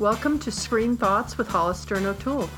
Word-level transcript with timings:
Welcome 0.00 0.38
to 0.40 0.50
Screen 0.50 0.96
Thoughts 0.96 1.38
with 1.38 1.48
Hollister 1.48 1.94
and 1.94 2.06
O'Toole. 2.06 2.50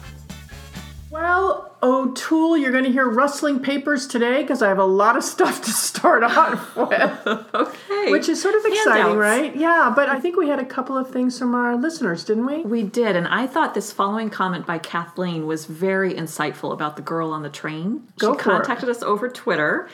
Well, 1.10 1.76
O'Toole, 1.82 2.56
you're 2.56 2.72
going 2.72 2.84
to 2.84 2.90
hear 2.92 3.08
rustling 3.08 3.60
papers 3.60 4.06
today 4.06 4.42
because 4.42 4.62
I 4.62 4.68
have 4.68 4.78
a 4.78 4.84
lot 4.84 5.16
of 5.16 5.22
stuff 5.22 5.62
to 5.62 5.70
start 5.70 6.22
off 6.24 6.74
with. 6.76 7.26
Okay. 7.54 8.10
Which 8.10 8.28
is 8.28 8.40
sort 8.40 8.54
of 8.54 8.64
exciting, 8.64 9.02
Handouts. 9.02 9.16
right? 9.18 9.54
Yeah, 9.56 9.92
but 9.94 10.08
I 10.08 10.18
think 10.18 10.36
we 10.36 10.48
had 10.48 10.58
a 10.58 10.64
couple 10.64 10.96
of 10.96 11.10
things 11.10 11.38
from 11.38 11.54
our 11.54 11.76
listeners, 11.76 12.24
didn't 12.24 12.46
we? 12.46 12.62
We 12.62 12.82
did, 12.82 13.16
and 13.16 13.28
I 13.28 13.46
thought 13.46 13.74
this 13.74 13.92
following 13.92 14.30
comment 14.30 14.66
by 14.66 14.78
Kathleen 14.78 15.46
was 15.46 15.66
very 15.66 16.12
insightful 16.14 16.72
about 16.72 16.96
the 16.96 17.02
girl 17.02 17.32
on 17.32 17.42
the 17.42 17.50
train. 17.50 18.08
Go 18.18 18.34
she 18.36 18.42
for 18.42 18.50
it. 18.50 18.54
contacted 18.56 18.88
us 18.88 19.02
over 19.02 19.28
Twitter, 19.28 19.88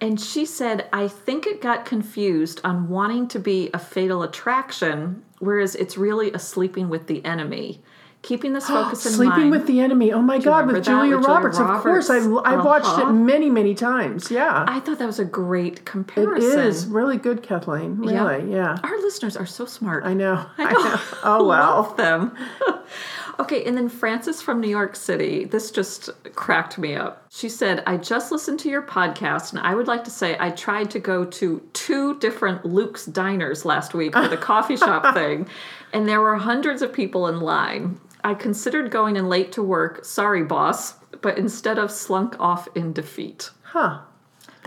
and 0.00 0.20
she 0.20 0.44
said, 0.44 0.88
I 0.92 1.06
think 1.08 1.46
it 1.46 1.60
got 1.60 1.84
confused 1.84 2.60
on 2.64 2.88
wanting 2.88 3.28
to 3.28 3.38
be 3.38 3.70
a 3.72 3.78
fatal 3.78 4.22
attraction, 4.22 5.22
whereas 5.40 5.74
it's 5.74 5.96
really 5.98 6.32
a 6.32 6.38
sleeping 6.38 6.88
with 6.88 7.06
the 7.06 7.24
enemy. 7.24 7.80
Keeping 8.22 8.52
this 8.52 8.66
focus 8.68 9.06
in 9.06 9.12
mind. 9.12 9.16
Sleeping 9.16 9.30
mind. 9.42 9.50
with 9.52 9.66
the 9.68 9.78
Enemy. 9.78 10.12
Oh 10.12 10.20
my 10.20 10.38
God, 10.40 10.66
with? 10.66 10.84
Julia 10.84 11.16
With 11.16 11.24
Julia 11.24 11.34
Roberts. 11.36 11.58
Of 11.60 11.80
course, 11.82 12.10
I. 12.10 12.16
I 12.16 12.56
watched 12.56 12.86
it 12.98 13.04
Uh-huh. 13.04 13.12
many, 13.12 13.48
many 13.48 13.76
times. 13.76 14.28
Yeah. 14.28 14.64
I 14.66 14.80
thought 14.80 14.98
that 14.98 15.06
was 15.06 15.20
a 15.20 15.24
great 15.24 15.84
comparison. 15.84 16.58
It 16.58 16.66
is. 16.66 16.86
really 16.88 17.16
good, 17.16 17.44
Kathleen. 17.44 17.96
Really, 17.98 18.50
yeah. 18.50 18.76
Our 18.82 19.00
listeners 19.02 19.36
are 19.36 19.46
so 19.46 19.66
smart. 19.66 20.04
I 20.04 20.14
know. 20.14 20.44
I, 20.58 20.64
I 20.64 20.72
know. 20.72 21.00
Oh, 21.22 21.44
well. 21.46 21.82
love 21.82 21.96
them. 21.96 22.36
okay, 23.38 23.64
and 23.64 23.76
then 23.76 23.88
Frances 23.88 24.42
from 24.42 24.60
New 24.60 24.68
York 24.68 24.96
City. 24.96 25.44
This 25.44 25.70
just 25.70 26.10
cracked 26.34 26.78
me 26.78 26.94
up. 26.94 27.26
She 27.30 27.48
said, 27.48 27.82
I 27.86 27.96
just 27.96 28.32
listened 28.32 28.60
to 28.60 28.68
your 28.68 28.82
podcast, 28.82 29.52
and 29.52 29.60
I 29.60 29.74
would 29.74 29.86
like 29.86 30.04
to 30.04 30.10
say 30.10 30.36
I 30.38 30.50
tried 30.50 30.90
to 30.92 30.98
go 30.98 31.24
to 31.24 31.62
two 31.72 32.18
different 32.18 32.64
Luke's 32.64 33.06
diners 33.06 33.64
last 33.64 33.94
week 33.94 34.14
for 34.14 34.28
the 34.28 34.36
coffee 34.36 34.76
shop 34.86 35.14
thing, 35.14 35.48
and 35.92 36.08
there 36.08 36.20
were 36.20 36.36
hundreds 36.36 36.82
of 36.82 36.92
people 36.92 37.28
in 37.28 37.40
line. 37.40 38.00
I 38.24 38.34
considered 38.34 38.90
going 38.90 39.16
in 39.16 39.28
late 39.28 39.52
to 39.52 39.62
work. 39.62 40.04
Sorry, 40.04 40.42
boss. 40.42 40.94
But 41.20 41.38
instead 41.38 41.78
of 41.78 41.90
slunk 41.90 42.38
off 42.38 42.68
in 42.74 42.92
defeat. 42.92 43.50
Huh. 43.62 44.00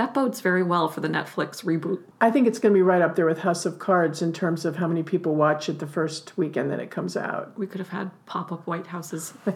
That 0.02 0.16
bodes 0.16 0.42
very 0.42 0.64
well 0.64 0.88
for 0.88 1.00
the 1.00 1.08
Netflix 1.08 1.64
reboot. 1.64 2.00
I 2.20 2.32
think 2.32 2.48
it's 2.48 2.58
going 2.58 2.74
to 2.74 2.76
be 2.76 2.82
right 2.82 3.04
up 3.04 3.16
there 3.16 3.28
with 3.28 3.38
House 3.38 3.68
of 3.68 3.78
Cards 3.78 4.24
in 4.24 4.34
terms 4.34 4.66
of 4.66 4.78
how 4.78 4.88
many 4.88 5.04
people 5.04 5.36
watch 5.36 5.70
it 5.70 5.78
the 5.78 5.86
first 5.86 6.36
weekend 6.40 6.72
that 6.72 6.80
it 6.80 6.90
comes 6.90 7.16
out. 7.16 7.56
We 7.56 7.68
could 7.68 7.78
have 7.78 7.90
had 7.90 8.10
pop 8.26 8.52
up 8.52 8.66
White 8.66 8.88
Houses. 8.88 9.36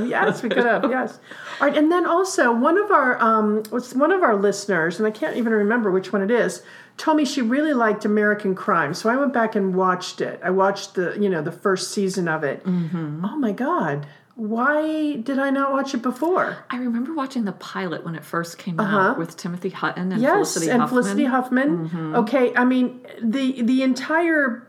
Yes, 0.00 0.44
we 0.44 0.48
could 0.48 0.64
have. 0.64 0.88
Yes. 0.88 1.18
All 1.60 1.66
right, 1.66 1.76
and 1.76 1.90
then 1.90 2.06
also 2.06 2.52
one 2.52 2.78
of 2.78 2.92
our 2.92 3.20
um, 3.20 3.64
one 3.94 4.12
of 4.12 4.22
our 4.22 4.36
listeners, 4.36 5.00
and 5.00 5.08
I 5.08 5.10
can't 5.10 5.36
even 5.36 5.52
remember 5.52 5.90
which 5.90 6.12
one 6.12 6.22
it 6.22 6.30
is, 6.30 6.62
told 6.96 7.16
me 7.16 7.24
she 7.24 7.42
really 7.42 7.72
liked 7.72 8.04
American 8.04 8.54
Crime. 8.54 8.94
So 8.94 9.10
I 9.10 9.16
went 9.16 9.32
back 9.32 9.56
and 9.56 9.74
watched 9.74 10.20
it. 10.20 10.38
I 10.44 10.50
watched 10.50 10.94
the 10.94 11.18
you 11.20 11.28
know 11.28 11.42
the 11.42 11.50
first 11.50 11.90
season 11.90 12.28
of 12.28 12.44
it. 12.44 12.62
Mm-hmm. 12.64 13.24
Oh 13.24 13.36
my 13.36 13.50
God. 13.50 14.06
Why 14.40 15.16
did 15.16 15.38
I 15.38 15.50
not 15.50 15.70
watch 15.70 15.92
it 15.92 16.00
before? 16.00 16.64
I 16.70 16.78
remember 16.78 17.12
watching 17.12 17.44
the 17.44 17.52
pilot 17.52 18.06
when 18.06 18.14
it 18.14 18.24
first 18.24 18.56
came 18.56 18.80
out 18.80 18.86
uh-huh. 18.86 19.14
with 19.18 19.36
Timothy 19.36 19.68
Hutton 19.68 20.12
and 20.12 20.22
Yes, 20.22 20.54
Felicity 20.54 20.70
and 20.70 20.80
Huffman. 20.80 21.02
Felicity 21.02 21.24
Huffman. 21.26 21.88
Mm-hmm. 21.90 22.14
Okay, 22.16 22.54
I 22.56 22.64
mean 22.64 23.06
the 23.22 23.60
the 23.60 23.82
entire 23.82 24.66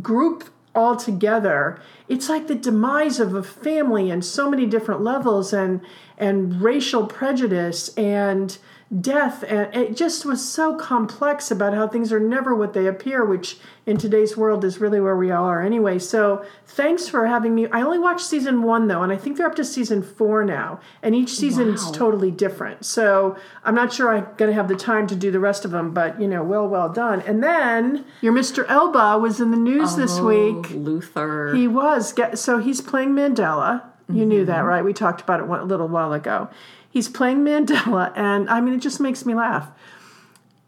group 0.00 0.48
all 0.74 0.96
together. 0.96 1.78
It's 2.08 2.30
like 2.30 2.46
the 2.46 2.54
demise 2.54 3.20
of 3.20 3.34
a 3.34 3.42
family 3.42 4.10
and 4.10 4.24
so 4.24 4.48
many 4.48 4.64
different 4.64 5.02
levels, 5.02 5.52
and 5.52 5.82
and 6.16 6.62
racial 6.62 7.06
prejudice 7.06 7.94
and 7.98 8.56
death, 9.00 9.42
and 9.42 9.74
it 9.74 9.96
just 9.96 10.24
was 10.24 10.46
so 10.46 10.76
complex 10.76 11.50
about 11.50 11.74
how 11.74 11.88
things 11.88 12.12
are 12.12 12.20
never 12.20 12.54
what 12.54 12.72
they 12.72 12.86
appear, 12.86 13.24
which 13.24 13.58
in 13.84 13.96
today's 13.96 14.36
world 14.36 14.64
is 14.64 14.80
really 14.80 15.00
where 15.00 15.16
we 15.16 15.30
all 15.30 15.44
are 15.44 15.60
anyway. 15.60 15.98
So 15.98 16.44
thanks 16.66 17.08
for 17.08 17.26
having 17.26 17.54
me. 17.54 17.66
I 17.68 17.82
only 17.82 17.98
watched 17.98 18.24
season 18.26 18.62
one 18.62 18.86
though, 18.86 19.02
and 19.02 19.12
I 19.12 19.16
think 19.16 19.36
they're 19.36 19.46
up 19.46 19.56
to 19.56 19.64
season 19.64 20.02
four 20.02 20.44
now, 20.44 20.78
and 21.02 21.14
each 21.16 21.30
season's 21.34 21.84
Wow. 21.86 21.92
totally 21.92 22.30
different. 22.30 22.84
So 22.84 23.36
I'm 23.64 23.74
not 23.74 23.92
sure 23.92 24.14
I'm 24.14 24.28
going 24.36 24.50
to 24.50 24.54
have 24.54 24.68
the 24.68 24.76
time 24.76 25.08
to 25.08 25.16
do 25.16 25.30
the 25.32 25.40
rest 25.40 25.64
of 25.64 25.72
them, 25.72 25.90
but 25.92 26.20
you 26.20 26.28
know, 26.28 26.44
well, 26.44 26.68
well 26.68 26.88
done. 26.88 27.22
And 27.22 27.42
then 27.42 28.04
your 28.20 28.32
Mr. 28.32 28.64
Elba 28.68 29.18
was 29.18 29.40
in 29.40 29.50
the 29.50 29.56
news 29.56 29.96
this 29.96 30.18
Oh, 30.18 30.26
week. 30.26 30.70
Luther. 30.70 31.52
He 31.54 31.66
was. 31.66 32.14
So 32.34 32.58
he's 32.58 32.80
playing 32.80 33.14
Mandela. 33.14 33.82
You 34.08 34.24
knew 34.24 34.44
that, 34.44 34.58
mm-hmm. 34.58 34.66
right? 34.68 34.84
We 34.84 34.92
talked 34.92 35.20
about 35.20 35.40
it 35.40 35.48
a 35.48 35.64
little 35.64 35.88
while 35.88 36.12
ago. 36.12 36.48
He's 36.96 37.10
playing 37.10 37.44
Mandela, 37.44 38.10
and 38.16 38.48
I 38.48 38.62
mean, 38.62 38.72
it 38.72 38.80
just 38.80 39.00
makes 39.00 39.26
me 39.26 39.34
laugh. 39.34 39.68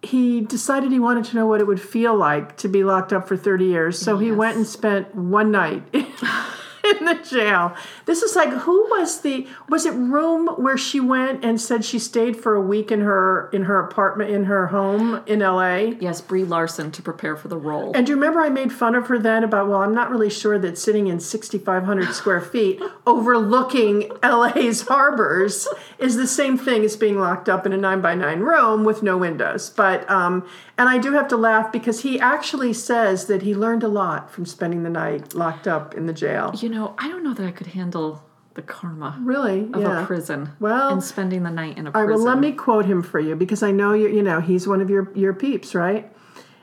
He 0.03 0.43
decided 0.43 0.93
he 0.93 0.99
wanted 0.99 1.25
to 1.25 1.37
know 1.37 1.47
what 1.47 1.62
it 1.62 1.66
would 1.66 1.81
feel 1.81 2.15
like 2.15 2.59
to 2.59 2.69
be 2.69 2.84
locked 2.84 3.15
up 3.15 3.27
for 3.27 3.34
30 3.34 3.65
years, 3.65 3.99
so 3.99 4.19
he 4.19 4.31
went 4.31 4.59
and 4.59 4.66
spent 4.66 5.15
one 5.15 5.50
night 5.50 5.84
in 6.97 7.04
the 7.04 7.15
jail. 7.15 7.75
This 8.06 8.22
is 8.22 8.34
like 8.37 8.50
who 8.50 8.88
was 8.91 9.21
the 9.21 9.47
was 9.69 9.87
it 9.87 9.94
room 9.94 10.49
where 10.56 10.78
she 10.78 11.00
went 11.00 11.44
and 11.44 11.60
said 11.60 11.84
she 11.84 11.99
stayed 11.99 12.37
for 12.37 12.54
a 12.54 12.62
week 12.62 12.91
in 12.91 13.00
her 13.00 13.50
in 13.53 13.65
her 13.65 13.81
apartment 13.81 14.31
in 14.31 14.44
her 14.44 14.69
home 14.69 15.22
in 15.27 15.41
LA? 15.41 15.78
yes, 16.00 16.21
Brie 16.21 16.44
Larson 16.44 16.91
to 16.93 17.03
prepare 17.03 17.37
for 17.37 17.48
the 17.48 17.56
role. 17.56 17.93
And 17.94 18.06
do 18.06 18.12
you 18.12 18.16
remember 18.16 18.41
I 18.41 18.48
made 18.48 18.72
fun 18.72 18.94
of 18.94 19.06
her 19.09 19.19
then 19.19 19.44
about, 19.44 19.69
well, 19.69 19.81
I'm 19.81 19.94
not 19.94 20.10
really 20.10 20.31
sure 20.31 20.59
that 20.59 20.78
sitting 20.78 21.06
in 21.06 21.21
6,500 21.21 22.15
square 22.15 22.41
feet 22.41 22.81
overlooking 23.06 24.10
LA's 24.22 24.82
harbors 24.82 25.69
is 25.98 26.16
the 26.16 26.27
same 26.27 26.56
thing 26.59 26.84
as 26.84 26.97
being 26.97 27.19
locked 27.19 27.48
up 27.48 27.66
in 27.66 27.72
a 27.72 27.77
nine 27.77 28.00
by 28.00 28.15
nine 28.15 28.41
room 28.41 28.84
with 28.84 29.03
no 29.03 29.16
windows. 29.16 29.71
But, 29.71 30.09
um, 30.10 30.47
and 30.78 30.89
I 30.89 30.99
do 30.99 31.12
have 31.12 31.28
to 31.28 31.37
laugh 31.37 31.71
because 31.72 32.00
he 32.00 32.19
actually 32.21 32.72
says 32.72 33.27
that 33.27 33.43
he 33.43 33.55
learned 33.55 33.83
a 33.83 33.89
lot 33.89 34.31
from 34.31 34.47
spending 34.47 34.83
the 34.84 34.91
night 34.91 35.34
locked 35.34 35.66
up 35.66 35.94
in 35.94 36.06
the 36.06 36.12
jail. 36.12 36.53
you 36.59 36.69
know, 36.69 36.94
I 36.99 37.09
don't 37.09 37.22
know 37.25 37.34
that 37.34 37.44
I 37.47 37.50
could 37.50 37.69
handle 37.69 38.22
the 38.55 38.62
karma 38.62 39.16
Really? 39.22 39.69
of 39.72 39.83
yeah. 39.83 40.03
a 40.03 40.06
prison. 40.06 40.50
Well- 40.61 40.91
and 40.93 41.03
spending 41.05 41.43
the 41.43 41.50
night 41.50 41.77
in 41.78 41.87
a 41.87 41.91
All 41.91 42.00
right, 42.03 42.06
prison. 42.06 42.25
well, 42.25 42.34
let 42.34 42.41
me 42.41 42.53
quote 42.53 42.87
him 42.87 43.03
for 43.03 43.21
you 43.21 43.37
because 43.37 43.62
I 43.62 43.71
know 43.72 43.93
you. 43.93 44.09
You 44.09 44.22
know, 44.22 44.41
he's 44.41 44.66
one 44.66 44.81
of 44.81 44.89
your 44.91 45.11
your 45.15 45.33
peeps, 45.34 45.75
right? 45.75 46.11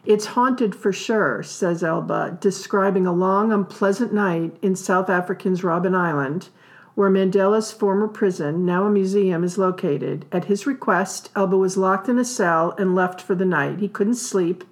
It's 0.06 0.26
haunted 0.28 0.76
for 0.76 0.92
sure, 0.94 1.42
says 1.42 1.84
Elba, 1.84 2.38
describing 2.40 3.08
a 3.08 3.12
long, 3.14 3.52
unpleasant 3.52 4.14
night 4.14 4.56
in 4.62 4.76
South 4.76 5.10
African's 5.10 5.62
Robben 5.62 5.96
Island, 5.96 6.50
where 6.96 7.10
Mandela's 7.10 7.74
former 7.74 8.08
prison, 8.08 8.66
now 8.66 8.86
a 8.86 8.90
museum, 8.90 9.44
is 9.44 9.58
located. 9.58 10.26
At 10.32 10.46
his 10.46 10.66
request, 10.66 11.30
Elba 11.36 11.58
was 11.58 11.78
locked 11.78 12.08
in 12.08 12.18
a 12.18 12.26
cell 12.26 12.74
and 12.78 12.96
left 12.96 13.22
for 13.22 13.36
the 13.36 13.46
night. 13.46 13.80
He 13.80 13.90
couldn't 13.90 14.16
sleep. 14.16 14.64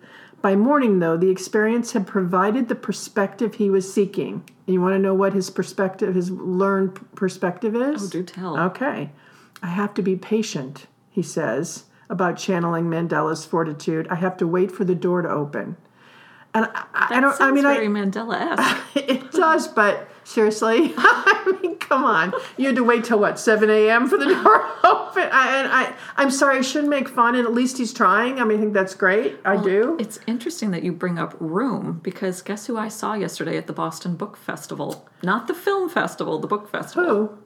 By 0.42 0.56
morning, 0.56 1.00
though, 1.00 1.18
the 1.18 1.30
experience 1.30 1.92
had 1.92 2.08
provided 2.08 2.68
the 2.68 2.76
perspective 2.76 3.56
he 3.56 3.70
was 3.70 3.94
seeking. 3.94 4.50
And 4.66 4.74
you 4.74 4.82
want 4.82 4.94
to 4.94 5.00
know 5.00 5.14
what 5.14 5.34
his 5.34 5.50
perspective, 5.50 6.16
his 6.16 6.32
learned 6.32 7.00
perspective 7.16 7.76
is? 7.76 8.06
Oh, 8.06 8.10
do 8.10 8.24
tell. 8.24 8.58
Okay. 8.58 9.12
I 9.62 9.68
have 9.68 9.94
to 9.96 10.02
be 10.02 10.16
patient, 10.16 10.88
he 11.10 11.22
says, 11.22 11.86
about 12.10 12.38
channeling 12.38 12.86
Mandela's 12.86 13.46
fortitude. 13.46 14.08
I 14.10 14.16
have 14.16 14.38
to 14.38 14.48
wait 14.48 14.72
for 14.72 14.86
the 14.86 14.96
door 14.96 15.22
to 15.22 15.30
open. 15.30 15.78
And 16.54 16.70
I, 16.74 16.86
I 16.94 17.20
don't, 17.20 17.40
I 17.42 17.52
mean, 17.52 17.64
very 17.64 17.88
I, 17.88 17.90
Mandela-esque. 17.90 18.96
it 18.96 19.32
does, 19.32 19.68
but 19.68 20.08
seriously, 20.24 20.94
I 20.98 21.58
mean, 21.62 21.78
come 21.78 22.04
on. 22.04 22.34
You 22.58 22.68
had 22.68 22.76
to 22.76 22.84
wait 22.84 23.04
till 23.04 23.20
what, 23.20 23.40
7 23.40 23.70
a.m. 23.70 24.08
for 24.08 24.18
the 24.18 24.26
door 24.26 24.34
to 24.44 24.76
open? 24.88 25.30
I, 25.32 25.60
and 25.60 25.68
I, 25.72 25.94
I'm 26.18 26.32
sorry, 26.32 26.58
I 26.58 26.62
shouldn't 26.62 26.90
make 26.90 27.08
fun, 27.10 27.36
and 27.36 27.46
at 27.46 27.54
least 27.54 27.78
he's 27.78 27.94
trying. 27.94 28.40
I 28.40 28.44
mean, 28.44 28.58
I 28.58 28.62
think 28.62 28.74
that's 28.74 28.96
great. 28.96 29.38
I 29.46 29.62
do. 29.62 29.98
It's 30.00 30.20
interesting 30.28 30.72
that 30.72 30.84
you 30.84 30.92
bring 30.92 31.20
up 31.20 31.36
Room 31.40 32.00
because 32.04 32.42
guess 32.42 32.68
who 32.68 32.78
I 32.78 32.88
saw 32.88 33.14
yesterday 33.14 33.58
at 33.58 33.68
the 33.68 33.74
Boston 33.74 34.16
Book 34.16 34.38
Festival? 34.38 35.08
Not 35.22 35.48
the 35.48 35.54
film 35.54 35.90
festival, 35.90 36.40
the 36.40 36.48
book 36.48 36.70
festival. 36.70 37.06
Who? 37.06 37.38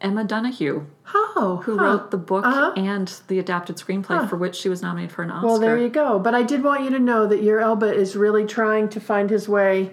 Emma 0.00 0.22
Donoghue, 0.22 0.86
Oh, 1.12 1.60
who 1.64 1.76
huh. 1.76 1.82
wrote 1.84 2.10
the 2.12 2.16
book 2.18 2.46
uh-huh. 2.46 2.72
and 2.76 3.12
the 3.26 3.38
adapted 3.40 3.76
screenplay 3.78 4.28
for 4.28 4.36
which 4.36 4.54
she 4.54 4.68
was 4.68 4.80
nominated 4.80 5.12
for 5.12 5.22
an 5.22 5.30
Oscar. 5.30 5.46
Well, 5.46 5.58
there 5.58 5.76
you 5.76 5.88
go. 5.88 6.20
But 6.20 6.34
I 6.36 6.42
did 6.44 6.62
want 6.62 6.84
you 6.84 6.90
to 6.90 7.00
know 7.00 7.26
that 7.26 7.42
your 7.42 7.60
Elba 7.60 7.92
is 7.92 8.14
really 8.14 8.46
trying 8.46 8.88
to 8.90 9.00
find 9.00 9.28
his 9.28 9.48
way 9.48 9.90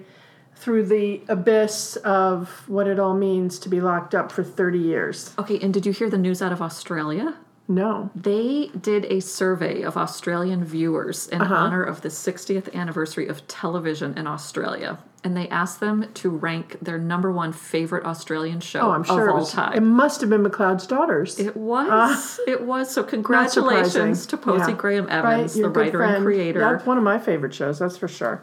through 0.56 0.86
the 0.86 1.20
abyss 1.28 1.96
of 1.96 2.64
what 2.68 2.86
it 2.88 2.98
all 2.98 3.14
means 3.14 3.58
to 3.60 3.68
be 3.68 3.80
locked 3.80 4.14
up 4.14 4.32
for 4.32 4.42
30 4.42 4.78
years. 4.78 5.32
Okay, 5.38 5.58
and 5.60 5.72
did 5.72 5.86
you 5.86 5.92
hear 5.92 6.10
the 6.10 6.18
news 6.18 6.40
out 6.42 6.52
of 6.52 6.60
Australia? 6.62 7.34
No. 7.68 8.10
They 8.14 8.70
did 8.80 9.06
a 9.06 9.20
survey 9.20 9.82
of 9.82 9.96
Australian 9.96 10.64
viewers 10.64 11.26
in 11.28 11.40
Uh-huh. 11.42 11.54
honor 11.54 11.82
of 11.82 12.00
the 12.02 12.10
60th 12.10 12.72
anniversary 12.74 13.26
of 13.26 13.46
television 13.48 14.16
in 14.16 14.26
Australia. 14.28 14.98
And 15.24 15.36
they 15.36 15.48
asked 15.48 15.80
them 15.80 16.06
to 16.14 16.30
rank 16.30 16.76
their 16.80 16.98
number 16.98 17.32
one 17.32 17.52
favorite 17.52 18.04
Australian 18.04 18.60
show 18.60 18.80
Oh, 18.82 18.90
I'm 18.92 19.02
sure 19.02 19.22
of 19.22 19.28
it, 19.28 19.30
all 19.32 19.38
was, 19.40 19.76
it 19.76 19.82
must 19.82 20.20
have 20.20 20.30
been 20.30 20.44
McLeod's 20.44 20.86
Daughters. 20.86 21.40
It 21.40 21.56
was. 21.56 22.38
it 22.46 22.62
was. 22.62 22.88
So 22.92 23.02
congratulations 23.02 24.26
to 24.26 24.36
Posie 24.36 24.70
Yeah. 24.70 24.76
Graeme 24.76 25.06
Right, 25.06 25.14
Evans, 25.34 25.54
the 25.54 25.60
your 25.60 25.70
good 25.70 25.80
writer 25.86 26.02
and 26.02 26.24
creator. 26.24 26.60
That's 26.60 26.86
one 26.86 26.98
of 26.98 27.04
my 27.04 27.18
favorite 27.18 27.52
shows, 27.52 27.80
that's 27.80 27.96
for 27.96 28.06
sure. 28.08 28.42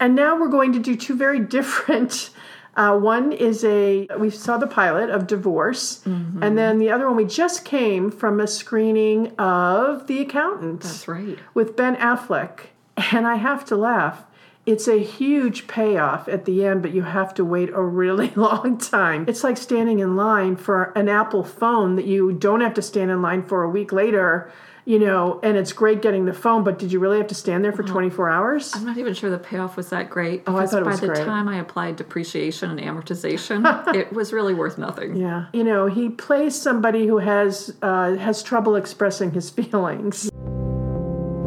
And 0.00 0.14
now 0.14 0.38
we're 0.38 0.48
going 0.48 0.72
to 0.72 0.78
do 0.78 0.96
two 0.96 1.16
very 1.16 1.40
different. 1.40 2.30
Uh, 2.76 2.98
one 2.98 3.30
is 3.30 3.62
a 3.62 4.08
we 4.18 4.28
saw 4.28 4.56
the 4.58 4.66
pilot 4.66 5.08
of 5.08 5.28
Divorce, 5.28 6.00
Mm-hmm. 6.04 6.42
and 6.42 6.58
then 6.58 6.80
the 6.80 6.90
other 6.90 7.06
one 7.06 7.14
we 7.14 7.24
just 7.24 7.64
came 7.64 8.10
from 8.10 8.40
a 8.40 8.48
screening 8.48 9.28
of 9.38 10.08
The 10.08 10.20
Accountant. 10.22 10.80
That's 10.80 11.06
right. 11.06 11.38
with 11.54 11.76
Ben 11.76 11.94
Affleck. 11.94 12.70
And 13.12 13.28
I 13.28 13.36
have 13.36 13.64
to 13.66 13.76
laugh. 13.76 14.24
It's 14.66 14.88
a 14.88 14.98
huge 15.00 15.68
payoff 15.68 16.26
at 16.26 16.46
the 16.46 16.64
end, 16.64 16.82
but 16.82 16.90
you 16.92 17.02
have 17.02 17.32
to 17.34 17.44
wait 17.44 17.70
a 17.70 17.80
really 17.80 18.30
long 18.34 18.76
time. 18.78 19.24
It's 19.28 19.44
like 19.44 19.56
standing 19.56 20.00
in 20.00 20.16
line 20.16 20.56
for 20.56 20.90
an 20.96 21.08
Apple 21.08 21.44
phone 21.44 21.94
that 21.94 22.06
you 22.06 22.32
don't 22.32 22.60
have 22.60 22.74
to 22.74 22.82
stand 22.82 23.08
in 23.12 23.22
line 23.22 23.44
for 23.44 23.62
a 23.62 23.70
week 23.70 23.92
later, 23.92 24.50
you 24.86 24.98
know, 24.98 25.40
and 25.42 25.56
it's 25.56 25.72
great 25.72 26.02
getting 26.02 26.26
the 26.26 26.34
phone, 26.34 26.62
but 26.62 26.78
did 26.78 26.92
you 26.92 26.98
really 26.98 27.16
have 27.18 27.28
to 27.28 27.34
stand 27.34 27.64
there 27.64 27.72
for 27.72 27.82
24 27.82 28.28
hours? 28.28 28.72
I'm 28.74 28.84
not 28.84 28.98
even 28.98 29.14
sure 29.14 29.30
the 29.30 29.38
payoff 29.38 29.76
was 29.76 29.88
that 29.90 30.10
great. 30.10 30.42
Oh, 30.46 30.56
I 30.56 30.66
thought 30.66 30.82
it 30.82 30.86
was 30.86 31.00
by 31.00 31.06
the 31.06 31.12
great. 31.14 31.24
time 31.24 31.48
I 31.48 31.58
applied 31.58 31.96
depreciation 31.96 32.70
and 32.70 32.80
amortization, 32.80 33.64
it 33.94 34.12
was 34.12 34.32
really 34.32 34.52
worth 34.54 34.76
nothing. 34.76 35.16
Yeah. 35.16 35.46
You 35.52 35.64
know, 35.64 35.86
he 35.86 36.10
plays 36.10 36.60
somebody 36.60 37.06
who 37.06 37.18
has 37.18 37.74
uh, 37.80 38.16
has 38.16 38.42
trouble 38.42 38.76
expressing 38.76 39.32
his 39.32 39.48
feelings. 39.58 40.30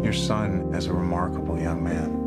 Your 0.03 0.13
son 0.13 0.73
is 0.73 0.87
a 0.87 0.93
remarkable 0.93 1.59
young 1.59 1.83
man. 1.83 2.23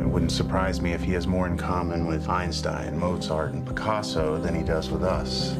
It 0.00 0.06
wouldn't 0.06 0.32
surprise 0.32 0.80
me 0.80 0.92
if 0.92 1.02
he 1.02 1.12
has 1.12 1.26
more 1.26 1.46
in 1.46 1.56
common 1.56 2.06
with 2.06 2.28
Einstein, 2.28 2.98
Mozart, 2.98 3.52
and 3.52 3.66
Picasso 3.66 4.38
than 4.38 4.54
he 4.54 4.62
does 4.62 4.90
with 4.90 5.02
us. 5.02 5.56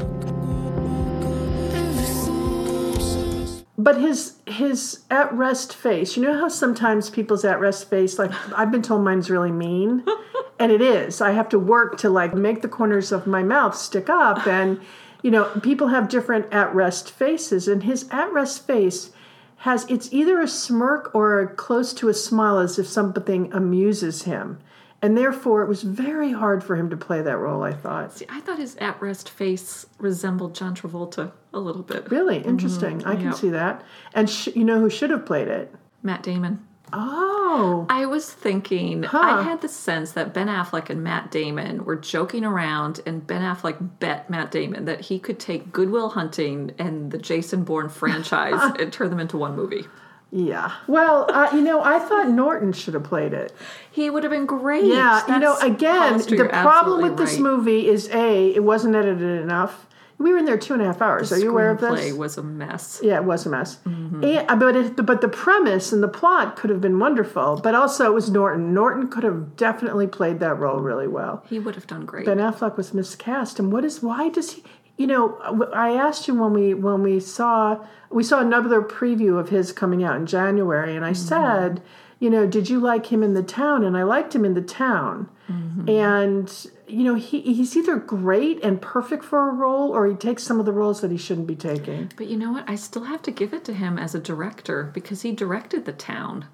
But 3.81 4.01
his 4.01 4.35
his 4.45 5.05
at 5.09 5.33
rest 5.33 5.73
face, 5.73 6.17
you 6.17 6.23
know 6.25 6.37
how 6.37 6.49
sometimes 6.49 7.11
people's 7.11 7.45
at 7.45 7.61
rest 7.61 7.89
face, 7.89 8.19
like 8.19 8.33
I've 8.53 8.73
been 8.73 8.83
told 8.83 9.05
mine's 9.05 9.31
really 9.31 9.53
mean, 9.53 10.05
and 10.59 10.73
it 10.73 10.83
is. 10.83 11.21
I 11.21 11.31
have 11.31 11.49
to 11.51 11.61
work 11.61 11.97
to 11.99 12.11
like 12.11 12.35
make 12.35 12.61
the 12.61 12.69
corners 12.69 13.13
of 13.13 13.29
my 13.29 13.45
mouth 13.45 13.77
stick 13.77 14.11
up, 14.11 14.49
and 14.49 14.81
you 15.23 15.31
know 15.31 15.45
people 15.63 15.89
have 15.89 16.09
different 16.09 16.53
at 16.53 16.75
rest 16.75 17.13
faces, 17.13 17.69
and 17.69 17.85
his 17.85 18.09
at 18.11 18.33
rest 18.33 18.67
face 18.67 19.13
has 19.59 19.87
it's 19.89 20.13
either 20.13 20.41
a 20.41 20.49
smirk 20.49 21.15
or 21.15 21.41
a 21.41 21.47
close 21.47 21.93
to 21.95 22.09
a 22.09 22.15
smile, 22.15 22.59
as 22.59 22.81
if 22.81 22.87
something 22.89 23.53
amuses 23.53 24.25
him, 24.25 24.59
and 25.03 25.17
therefore 25.17 25.63
it 25.63 25.69
was 25.69 25.83
very 25.83 26.33
hard 26.33 26.65
for 26.65 26.77
him 26.77 26.91
to 26.91 26.97
play 26.97 27.23
that 27.23 27.37
role. 27.39 27.63
I 27.63 27.73
thought. 27.73 28.13
See, 28.13 28.27
I 28.29 28.41
thought 28.41 28.59
his 28.59 28.77
at 28.77 29.01
rest 29.01 29.31
face 29.31 29.87
resembled 29.99 30.55
John 30.55 30.75
Travolta 30.75 31.33
a 31.53 31.59
little 31.59 31.83
bit. 31.83 32.11
Really 32.11 32.39
mm-hmm. 32.39 32.49
interesting. 32.49 33.05
I 33.05 33.15
can 33.15 33.27
Yep. 33.27 33.35
see 33.35 33.51
that. 33.51 33.85
And 34.15 34.29
sh- 34.29 34.49
you 34.55 34.65
know 34.65 34.81
who 34.81 34.91
should 34.91 35.11
have 35.11 35.27
played 35.27 35.49
it? 35.49 35.75
Matt 36.03 36.23
Damon. 36.23 36.65
Oh. 36.93 37.87
I 37.91 38.07
was 38.07 38.33
thinking, 38.33 39.05
I 39.07 39.43
had 39.43 39.61
the 39.61 39.69
sense 39.69 40.13
that 40.13 40.33
Ben 40.33 40.49
Affleck 40.49 40.89
and 40.91 41.03
Matt 41.03 41.31
Damon 41.31 41.85
were 41.85 41.97
joking 41.97 42.45
around, 42.45 43.01
and 43.05 43.27
Ben 43.27 43.43
Affleck 43.43 43.99
bet 43.99 44.31
Matt 44.31 44.51
Damon 44.51 44.87
that 44.87 45.03
he 45.03 45.19
could 45.19 45.39
take 45.39 45.73
Good 45.73 45.91
Will 45.91 46.11
Hunting 46.11 46.73
and 46.79 47.11
the 47.11 47.19
Jason 47.19 47.65
Bourne 47.65 47.89
franchise 47.89 48.73
and 48.79 48.93
turn 48.93 49.11
them 49.11 49.21
into 49.21 49.37
one 49.37 49.55
movie. 49.55 49.85
Yeah. 50.31 50.73
Well, 50.87 51.27
uh, 51.33 51.49
you 51.55 51.63
know, 51.63 51.83
I 51.83 51.99
thought 51.99 52.29
Norton 52.29 52.73
should 52.73 52.95
have 52.95 53.05
played 53.05 53.33
it. 53.33 53.53
He 53.91 54.11
would 54.11 54.25
have 54.25 54.33
been 54.33 54.47
great. 54.47 54.85
Yeah. 54.85 55.27
you 55.27 55.39
know, 55.39 55.59
again, 55.59 56.11
Hollister, 56.13 56.37
the 56.37 56.45
problem 56.49 57.03
with 57.03 57.17
this 57.17 57.39
movie 57.39 57.89
is 57.89 58.09
A, 58.11 58.55
it 58.55 58.63
wasn't 58.63 58.95
edited 58.95 59.43
enough. 59.43 59.87
We 60.19 60.33
were 60.33 60.39
in 60.39 60.47
there 60.47 60.59
two 60.59 60.73
and 60.73 60.83
a 60.83 60.87
half 60.87 61.01
hours. 61.01 61.31
Are 61.31 61.39
you 61.39 61.51
aware 61.51 61.71
of 61.71 61.81
this? 61.81 62.13
was 62.13 62.37
a 62.39 62.43
mess. 62.43 63.01
Yeah, 63.05 63.19
it 63.19 63.25
was 63.25 63.47
a 63.47 63.51
mess. 63.51 63.77
Mm-hmm. 63.87 64.25
And, 64.25 64.61
but 64.61 64.75
it, 64.75 65.07
but 65.07 65.21
the 65.21 65.29
premise 65.29 65.93
and 65.93 66.03
the 66.03 66.09
plot 66.09 66.57
could 66.57 66.71
have 66.71 66.81
been 66.81 66.99
wonderful. 66.99 67.61
But 67.63 67.77
also, 67.77 68.07
it 68.07 68.15
was 68.15 68.29
Norton. 68.29 68.75
Norton 68.75 69.09
could 69.09 69.23
have 69.23 69.55
definitely 69.57 70.09
played 70.09 70.41
that 70.41 70.59
role 70.59 70.81
really 70.81 71.07
well. 71.07 71.45
He 71.49 71.61
would 71.61 71.77
have 71.77 71.87
done 71.87 72.05
great. 72.05 72.27
Ben 72.27 72.39
Affleck 72.39 72.77
was 72.77 72.93
miscast, 72.93 73.61
and 73.61 73.73
what 73.73 73.85
is 73.85 74.03
why 74.03 74.29
does 74.29 74.55
he? 74.55 74.65
You 74.99 75.07
know, 75.07 75.71
I 75.73 75.95
asked 75.95 76.29
you 76.29 76.35
when 76.35 76.53
we 76.53 76.75
when 76.75 77.03
we 77.03 77.21
saw 77.21 77.87
we 78.11 78.25
saw 78.25 78.41
another 78.41 78.83
preview 78.83 79.39
of 79.39 79.49
his 79.49 79.73
coming 79.73 80.03
out 80.03 80.17
in 80.17 80.27
January, 80.27 80.97
and 80.97 81.05
I 81.05 81.13
mm-hmm. 81.13 81.29
said, 81.29 81.83
you 82.19 82.29
know, 82.29 82.47
did 82.47 82.69
you 82.69 82.81
like 82.81 83.07
him 83.07 83.23
in 83.23 83.33
the 83.35 83.43
town? 83.43 83.85
And 83.85 83.97
I 83.97 84.03
liked 84.03 84.35
him 84.35 84.45
in 84.45 84.55
the 84.55 84.61
town, 84.61 85.31
mm-hmm. 85.49 85.89
and 85.89 86.67
you 86.89 87.05
know, 87.05 87.15
he 87.15 87.41
he's 87.41 87.77
either 87.77 87.97
great 87.97 88.63
and 88.65 88.83
perfect 88.83 89.25
for 89.25 89.49
a 89.49 89.53
role, 89.53 89.93
or 89.93 90.09
he 90.09 90.15
takes 90.15 90.43
some 90.43 90.59
of 90.59 90.67
the 90.67 90.73
roles 90.73 91.01
that 91.01 91.13
he 91.13 91.17
shouldn't 91.17 91.47
be 91.47 91.57
taking. 91.57 92.13
but 92.17 92.27
you 92.27 92.37
know 92.37 92.51
what? 92.51 92.69
I 92.69 92.75
still 92.75 93.05
have 93.05 93.23
to 93.23 93.31
give 93.31 93.55
it 93.55 93.65
to 93.67 93.75
him 93.75 93.99
as 93.99 94.17
a 94.17 94.21
director 94.21 94.91
because 94.93 95.23
he 95.23 95.31
directed 95.33 95.85
The 95.85 95.93
Town. 95.93 96.47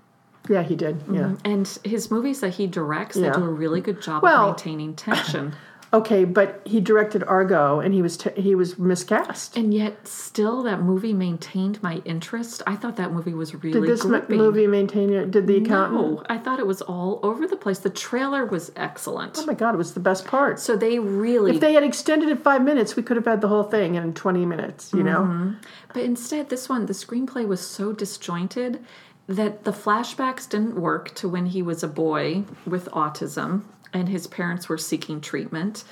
Yeah, 0.49 0.63
he 0.63 0.77
did. 0.77 1.03
Yeah. 1.11 1.21
Mm-hmm. 1.21 1.51
And 1.51 1.79
his 1.85 2.11
movies 2.11 2.41
that 2.41 2.55
he 2.55 2.67
directs, 2.67 3.17
Yeah. 3.17 3.31
they 3.31 3.39
do 3.39 3.45
a 3.45 3.49
really 3.49 3.81
good 3.81 4.03
job 4.03 4.23
Well- 4.23 4.51
of 4.51 4.57
maintaining 4.57 4.95
tension. 4.95 5.55
Okay, 5.95 6.25
but 6.25 6.61
he 6.65 6.81
directed 6.81 7.23
Argo, 7.23 7.79
and 7.79 7.95
he 7.95 8.03
was 8.03 8.17
t- 8.17 8.31
he 8.37 8.57
was 8.57 8.77
miscast. 8.81 9.57
and 9.57 9.73
yet, 9.73 10.09
still, 10.09 10.65
that 10.65 10.83
movie 10.83 11.13
maintained 11.13 11.81
my 11.85 12.03
interest. 12.05 12.63
I 12.67 12.75
thought 12.75 12.97
that 12.97 13.13
movie 13.13 13.33
was 13.33 13.55
really 13.55 13.81
Did 13.81 13.89
this 13.89 14.05
m- 14.05 14.25
movie 14.29 14.67
maintain 14.67 15.11
it? 15.11 15.31
Did 15.31 15.47
the 15.47 15.59
accountant? 15.59 16.01
No, 16.01 16.23
I 16.29 16.39
thought 16.39 16.59
it 16.59 16.67
was 16.67 16.83
all 16.83 17.21
over 17.23 17.47
the 17.47 17.57
place. 17.57 17.79
The 17.79 17.91
trailer 17.91 18.45
was 18.45 18.73
excellent. 18.75 19.39
Oh 19.39 19.47
my 19.47 19.55
god, 19.55 19.75
it 19.75 19.79
was 19.79 19.95
the 19.95 20.01
best 20.01 20.25
part. 20.27 20.59
So 20.59 20.77
they 20.77 20.99
really 20.99 21.53
If 21.53 21.61
they 21.61 21.75
had 21.75 21.85
extended 21.85 22.29
it 22.29 22.43
five 22.43 22.63
minutes, 22.63 22.97
we 22.97 23.05
could 23.05 23.17
have 23.17 23.27
had 23.27 23.41
the 23.41 23.49
whole 23.49 23.63
thing 23.63 23.95
in 23.95 24.15
20 24.15 24.45
minutes, 24.47 24.93
you 24.93 25.05
know? 25.05 25.21
Mm-hmm. 25.21 25.51
But 25.93 26.03
instead, 26.03 26.49
this 26.49 26.69
one, 26.69 26.87
the 26.87 26.93
screenplay 26.93 27.47
was 27.47 27.65
so 27.65 27.93
disjointed 27.93 28.85
that 29.29 29.63
the 29.63 29.71
flashbacks 29.71 30.49
didn't 30.49 30.75
work 30.75 31.15
to 31.15 31.29
when 31.29 31.47
he 31.47 31.63
was 31.63 31.85
a 31.85 31.89
boy 31.89 32.43
with 32.67 32.87
autism 32.91 33.63
and 33.95 34.09
his 34.09 34.27
parents 34.27 34.69
were 34.69 34.77
seeking 34.77 35.21
treatment. 35.21 35.85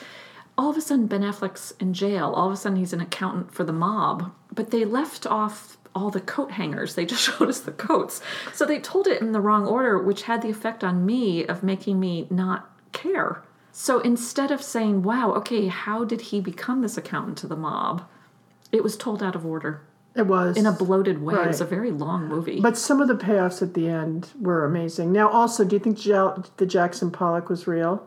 All 0.59 0.69
of 0.69 0.77
a 0.77 0.83
sudden, 0.83 1.07
Ben 1.07 1.23
Affleck's 1.23 1.73
in 1.81 1.95
jail. 1.95 2.33
All 2.33 2.49
of 2.49 2.53
a 2.53 2.57
sudden, 2.57 2.77
he's 2.77 2.93
an 2.93 3.01
accountant 3.01 3.55
for 3.55 3.65
the 3.65 3.73
mob. 3.73 4.33
But 4.55 4.71
they 4.71 4.85
left 4.85 5.27
off 5.27 5.79
all 5.95 6.11
the 6.11 6.21
coat 6.21 6.51
hangers. 6.51 6.95
They 6.95 7.07
just 7.07 7.23
showed 7.39 7.49
us 7.49 7.61
the 7.61 7.73
coats. 7.73 8.21
So 8.53 8.67
they 8.67 8.81
told 8.81 9.07
it 9.07 9.23
in 9.23 9.33
the 9.33 9.41
wrong 9.41 9.67
order, 9.67 9.99
which 9.99 10.25
had 10.25 10.43
the 10.43 10.51
effect 10.51 10.85
on 10.85 11.07
me 11.07 11.47
of 11.47 11.63
making 11.63 11.99
me 11.99 12.27
not 12.29 12.71
care. 12.93 13.43
So 13.71 14.01
instead 14.01 14.51
of 14.51 14.63
saying, 14.63 15.03
wow, 15.03 15.33
okay, 15.33 15.69
how 15.69 16.05
did 16.05 16.21
he 16.21 16.41
become 16.41 16.83
this 16.83 16.99
accountant 16.99 17.39
to 17.39 17.47
the 17.47 17.57
mob? 17.57 18.07
It 18.71 18.83
was 18.83 18.97
told 18.97 19.23
out 19.23 19.35
of 19.35 19.47
order 19.47 19.81
It 20.15 20.27
was. 20.27 20.57
in 20.57 20.67
a 20.67 20.73
bloated 20.73 21.23
way. 21.23 21.35
It 21.35 21.47
was 21.47 21.61
a 21.61 21.65
very 21.65 21.91
long 21.91 22.29
movie. 22.29 22.61
but 22.61 22.77
some 22.77 23.01
of 23.01 23.09
the 23.09 23.15
payoffs 23.15 23.63
at 23.63 23.75
the 23.75 23.89
end 23.89 24.29
were 24.39 24.65
amazing. 24.65 25.13
Now, 25.13 25.29
also, 25.31 25.65
do 25.65 25.77
you 25.77 25.81
think 25.81 25.99
the 26.57 26.67
Jackson 26.67 27.11
Pollock 27.11 27.49
was 27.49 27.67
real? 27.67 28.07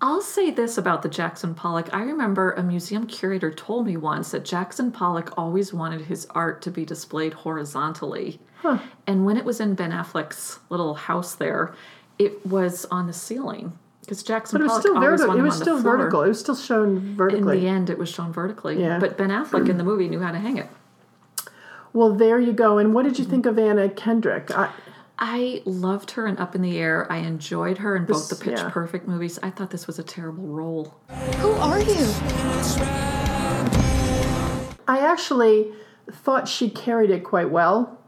I'll 0.00 0.20
say 0.20 0.50
this 0.50 0.76
about 0.76 1.02
the 1.02 1.08
Jackson 1.08 1.54
Pollock. 1.54 1.88
I 1.92 2.02
remember 2.02 2.52
a 2.52 2.62
museum 2.62 3.06
curator 3.06 3.50
told 3.50 3.86
me 3.86 3.96
once 3.96 4.32
that 4.32 4.44
Jackson 4.44 4.92
Pollock 4.92 5.32
always 5.36 5.72
wanted 5.72 6.02
his 6.02 6.26
art 6.30 6.60
to 6.62 6.70
be 6.70 6.84
displayed 6.84 7.32
horizontally. 7.32 8.38
Huh. 8.56 8.78
And 9.06 9.24
when 9.24 9.36
it 9.36 9.44
was 9.44 9.60
in 9.60 9.74
Ben 9.74 9.92
Affleck's 9.92 10.58
little 10.68 10.94
house 10.94 11.34
there, 11.34 11.74
it 12.18 12.44
was 12.46 12.84
on 12.90 13.06
the 13.06 13.12
ceiling. 13.14 13.72
Because 14.00 14.22
Jackson 14.22 14.58
But 14.58 14.64
it 14.64 14.68
was 14.68 14.70
Pollock 14.72 14.82
still 14.82 15.00
vertical. 15.00 15.38
It 15.38 15.42
was 15.42 15.56
still 15.56 15.80
vertical. 15.80 16.22
It 16.22 16.28
was 16.28 16.40
still 16.40 16.56
shown 16.56 17.16
vertically. 17.16 17.56
In 17.56 17.62
the 17.64 17.68
end, 17.68 17.88
it 17.88 17.96
was 17.96 18.10
shown 18.10 18.32
vertically. 18.32 18.78
Yeah. 18.78 18.98
But 18.98 19.16
Ben 19.16 19.30
Affleck 19.30 19.70
in 19.70 19.78
the 19.78 19.84
movie 19.84 20.08
knew 20.08 20.20
how 20.20 20.32
to 20.32 20.38
hang 20.38 20.58
it. 20.58 20.68
Well, 21.94 22.12
there 22.12 22.40
you 22.40 22.52
go. 22.52 22.76
And 22.78 22.92
what 22.92 23.04
did 23.04 23.18
you 23.20 23.24
think 23.24 23.46
of 23.46 23.56
Anna 23.56 23.88
Kendrick? 23.88 24.50
I, 24.50 24.70
I 25.16 25.62
loved 25.64 26.10
her 26.12 26.26
in 26.26 26.36
Up 26.38 26.56
in 26.56 26.60
the 26.60 26.76
Air. 26.76 27.10
I 27.10 27.18
enjoyed 27.18 27.78
her 27.78 27.94
in 27.96 28.04
both 28.04 28.28
the 28.28 28.34
Pitch 28.34 28.58
yeah. 28.58 28.68
Perfect 28.68 29.06
movies. 29.06 29.38
I 29.44 29.50
thought 29.50 29.70
this 29.70 29.86
was 29.86 30.00
a 30.00 30.02
terrible 30.02 30.44
role. 30.44 30.92
Who 31.38 31.52
are 31.52 31.80
you? 31.80 31.94
I 34.88 34.98
actually 34.98 35.72
thought 36.10 36.48
she 36.48 36.68
carried 36.68 37.10
it 37.10 37.22
quite 37.22 37.50
well. 37.50 38.00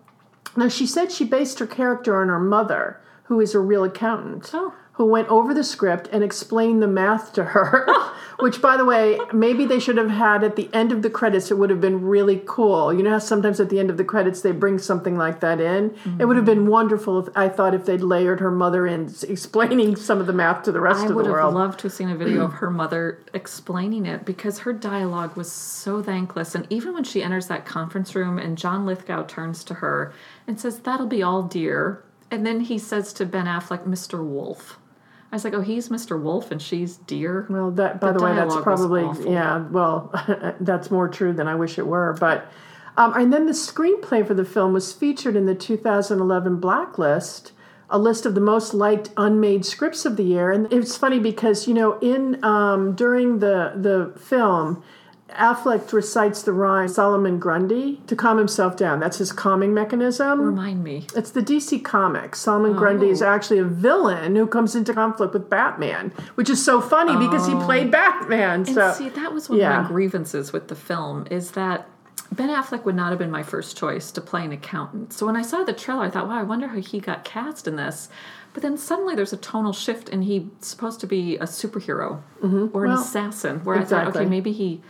Now, 0.56 0.68
she 0.68 0.86
said 0.86 1.12
she 1.12 1.24
based 1.24 1.60
her 1.60 1.66
character 1.66 2.20
on 2.20 2.26
her 2.28 2.40
mother, 2.40 3.00
who 3.24 3.40
is 3.40 3.54
a 3.54 3.60
real 3.60 3.84
accountant, 3.84 4.50
Oh. 4.52 4.74
Who 4.96 5.04
went 5.04 5.28
over 5.28 5.52
the 5.52 5.62
script 5.62 6.08
and 6.10 6.24
explained 6.24 6.82
the 6.82 6.88
math 6.88 7.34
to 7.34 7.44
her. 7.44 7.86
Which, 8.40 8.60
by 8.60 8.76
the 8.76 8.84
way, 8.84 9.18
maybe 9.32 9.64
they 9.64 9.78
should 9.78 9.96
have 9.96 10.10
had 10.10 10.42
at 10.42 10.56
the 10.56 10.68
end 10.72 10.92
of 10.92 11.02
the 11.02 11.08
credits. 11.08 11.50
It 11.50 11.58
would 11.58 11.68
have 11.70 11.80
been 11.80 12.02
really 12.02 12.42
cool. 12.46 12.92
You 12.92 13.02
know 13.02 13.10
how 13.10 13.18
sometimes 13.18 13.60
at 13.60 13.70
the 13.70 13.78
end 13.78 13.88
of 13.88 13.96
the 13.96 14.04
credits 14.04 14.40
they 14.40 14.52
bring 14.52 14.78
something 14.78 15.16
like 15.16 15.40
that 15.40 15.60
in. 15.60 15.96
It 16.18 16.24
would 16.24 16.36
have 16.36 16.44
been 16.44 16.66
wonderful. 16.66 17.18
If 17.18 17.36
I 17.36 17.48
thought 17.48 17.74
if 17.74 17.84
they'd 17.86 18.00
layered 18.00 18.40
her 18.40 18.50
mother 18.50 18.86
in, 18.86 19.14
explaining 19.26 19.96
some 19.96 20.18
of 20.18 20.26
the 20.26 20.32
math 20.32 20.64
to 20.64 20.72
the 20.72 20.80
rest 20.80 21.00
I 21.00 21.02
of 21.04 21.08
the 21.08 21.14
world. 21.14 21.28
I 21.28 21.30
would 21.30 21.40
have 21.40 21.54
loved 21.54 21.78
to 21.80 21.82
have 21.84 21.92
seen 21.92 22.10
a 22.10 22.16
video 22.16 22.44
of 22.44 22.54
her 22.54 22.70
mother 22.70 23.22
explaining 23.34 24.06
it 24.06 24.24
because 24.24 24.60
her 24.60 24.72
dialogue 24.72 25.36
was 25.36 25.50
so 25.50 26.02
thankless. 26.02 26.54
And 26.54 26.66
even 26.70 26.94
when 26.94 27.04
she 27.04 27.22
enters 27.22 27.48
that 27.48 27.64
conference 27.64 28.14
room 28.14 28.38
and 28.38 28.58
John 28.58 28.86
Lithgow 28.86 29.24
turns 29.24 29.62
to 29.64 29.74
her 29.74 30.12
and 30.46 30.60
says, 30.60 30.80
That'll 30.80 31.06
be 31.06 31.22
all, 31.22 31.42
dear. 31.42 32.02
And 32.30 32.44
then 32.44 32.60
he 32.60 32.78
says 32.78 33.12
to 33.14 33.26
Ben 33.26 33.46
Affleck, 33.46 33.84
Mr. 33.84 34.22
Wolf. 34.22 34.78
I 35.32 35.36
was 35.36 35.44
like, 35.44 35.54
Oh, 35.54 35.60
he's 35.60 35.88
Mr. 35.88 36.20
Wolf 36.20 36.50
and 36.50 36.60
she's 36.60 36.96
dear. 36.96 37.46
Well, 37.50 37.70
that 37.72 38.00
by 38.00 38.12
the, 38.12 38.18
The 38.18 38.24
way, 38.24 38.34
that's 38.34 38.56
probably 38.56 39.30
yeah. 39.30 39.66
Well, 39.68 40.10
that's 40.60 40.90
more 40.90 41.08
true 41.08 41.32
than 41.32 41.48
I 41.48 41.54
wish 41.54 41.78
it 41.78 41.86
were. 41.86 42.16
But 42.18 42.50
um, 42.96 43.12
and 43.14 43.32
then 43.32 43.46
the 43.46 43.52
screenplay 43.52 44.26
for 44.26 44.34
the 44.34 44.44
film 44.44 44.72
was 44.72 44.92
featured 44.92 45.36
in 45.36 45.46
the 45.46 45.54
2011 45.54 46.56
Blacklist, 46.56 47.52
a 47.90 47.98
list 47.98 48.24
of 48.24 48.34
the 48.34 48.40
most 48.40 48.72
liked 48.72 49.10
unmade 49.16 49.66
scripts 49.66 50.06
of 50.06 50.16
the 50.16 50.24
year. 50.24 50.50
And 50.50 50.72
it's 50.72 50.96
funny 50.96 51.18
because 51.18 51.68
you 51.68 51.74
know 51.74 51.98
in 51.98 52.42
um, 52.44 52.94
during 52.94 53.40
the 53.40 53.72
the 53.76 54.18
film. 54.18 54.82
Affleck 55.36 55.92
recites 55.92 56.42
the 56.42 56.52
rhyme 56.52 56.88
Solomon 56.88 57.38
Grundy 57.38 58.00
to 58.06 58.16
calm 58.16 58.38
himself 58.38 58.76
down. 58.76 59.00
That's 59.00 59.18
his 59.18 59.32
calming 59.32 59.72
mechanism. 59.74 60.40
Remind 60.40 60.82
me. 60.82 61.06
It's 61.14 61.30
the 61.30 61.42
DC 61.42 61.84
Comics. 61.84 62.40
Solomon 62.40 62.72
Grundy 62.74 63.10
is 63.10 63.22
Oh. 63.22 63.28
actually 63.28 63.58
a 63.58 63.64
villain 63.64 64.34
who 64.36 64.46
comes 64.46 64.74
into 64.74 64.92
conflict 64.94 65.32
with 65.32 65.48
Batman, 65.50 66.12
which 66.34 66.50
is 66.50 66.64
so 66.64 66.80
funny 66.80 67.16
because 67.16 67.46
he 67.46 67.54
played 67.54 67.90
Batman. 67.90 68.60
And 68.60 68.68
so 68.68 68.92
see, 68.92 69.08
that 69.10 69.32
was 69.32 69.48
one 69.48 69.60
of 69.60 69.82
my 69.82 69.88
grievances 69.88 70.52
with 70.52 70.68
the 70.68 70.74
film 70.76 71.26
is 71.30 71.52
that 71.52 71.88
Ben 72.32 72.48
Affleck 72.48 72.84
would 72.84 72.96
not 72.96 73.10
have 73.10 73.18
been 73.18 73.30
my 73.30 73.42
first 73.44 73.76
choice 73.76 74.10
to 74.10 74.20
play 74.20 74.44
an 74.44 74.50
accountant. 74.52 75.12
So 75.12 75.26
when 75.26 75.36
I 75.36 75.42
saw 75.42 75.62
the 75.62 75.72
trailer, 75.72 76.02
I 76.04 76.10
thought, 76.10 76.26
wow, 76.26 76.38
I 76.40 76.42
wonder 76.42 76.66
how 76.68 76.78
he 76.78 76.98
got 76.98 77.24
cast 77.24 77.68
in 77.68 77.76
this. 77.76 78.08
But 78.52 78.62
then 78.62 78.76
suddenly 78.78 79.14
there's 79.14 79.32
a 79.34 79.36
tonal 79.36 79.72
shift, 79.74 80.08
and 80.08 80.24
he's 80.24 80.44
supposed 80.60 80.98
to 81.00 81.06
be 81.06 81.36
a 81.36 81.44
superhero 81.44 82.00
or 82.02 82.16
an 82.16 82.20
Mm-hmm. 82.50 82.78
Well, 82.78 82.98
assassin. 83.00 83.60
Where 83.64 83.76
I 83.78 83.84
thought, 83.84 84.08
okay, 84.08 84.24
maybe 84.24 84.50
he 84.52 84.80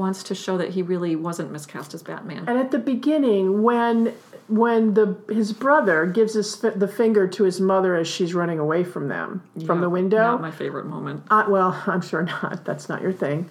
wants 0.00 0.24
to 0.24 0.34
show 0.34 0.56
that 0.56 0.70
he 0.70 0.82
really 0.82 1.14
wasn't 1.14 1.52
miscast 1.52 1.94
as 1.94 2.02
Batman. 2.02 2.44
And 2.48 2.58
at 2.58 2.72
the 2.72 2.78
beginning, 2.78 3.62
when 3.62 4.12
when 4.48 4.94
the 4.94 5.16
his 5.28 5.52
brother 5.52 6.06
gives 6.06 6.34
his 6.34 6.58
the 6.58 6.88
finger 6.88 7.28
to 7.28 7.44
his 7.44 7.60
mother 7.60 7.94
as 7.94 8.08
she's 8.08 8.34
running 8.34 8.58
away 8.58 8.82
from 8.82 9.06
them 9.06 9.42
from 9.64 9.80
the 9.80 9.88
window, 9.88 10.32
Not 10.32 10.40
my 10.40 10.50
favorite 10.50 10.86
moment. 10.86 11.22
I, 11.30 11.48
well, 11.48 11.80
I'm 11.86 12.00
sure 12.00 12.22
not. 12.22 12.64
That's 12.64 12.88
not 12.88 13.00
your 13.00 13.12
thing. 13.12 13.48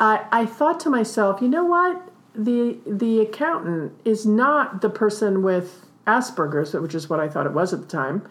I, 0.00 0.24
I 0.32 0.46
thought 0.46 0.80
to 0.80 0.90
myself, 0.90 1.42
you 1.42 1.48
know 1.48 1.64
what? 1.64 2.08
The 2.34 2.78
the 2.86 3.20
accountant 3.20 3.92
is 4.04 4.24
not 4.24 4.80
the 4.80 4.88
person 4.88 5.42
with 5.42 5.84
Asperger's, 6.06 6.72
which 6.72 6.94
is 6.94 7.10
what 7.10 7.20
I 7.20 7.28
thought 7.28 7.46
it 7.46 7.52
was 7.52 7.74
at 7.74 7.80
the 7.80 7.86
time. 7.86 8.26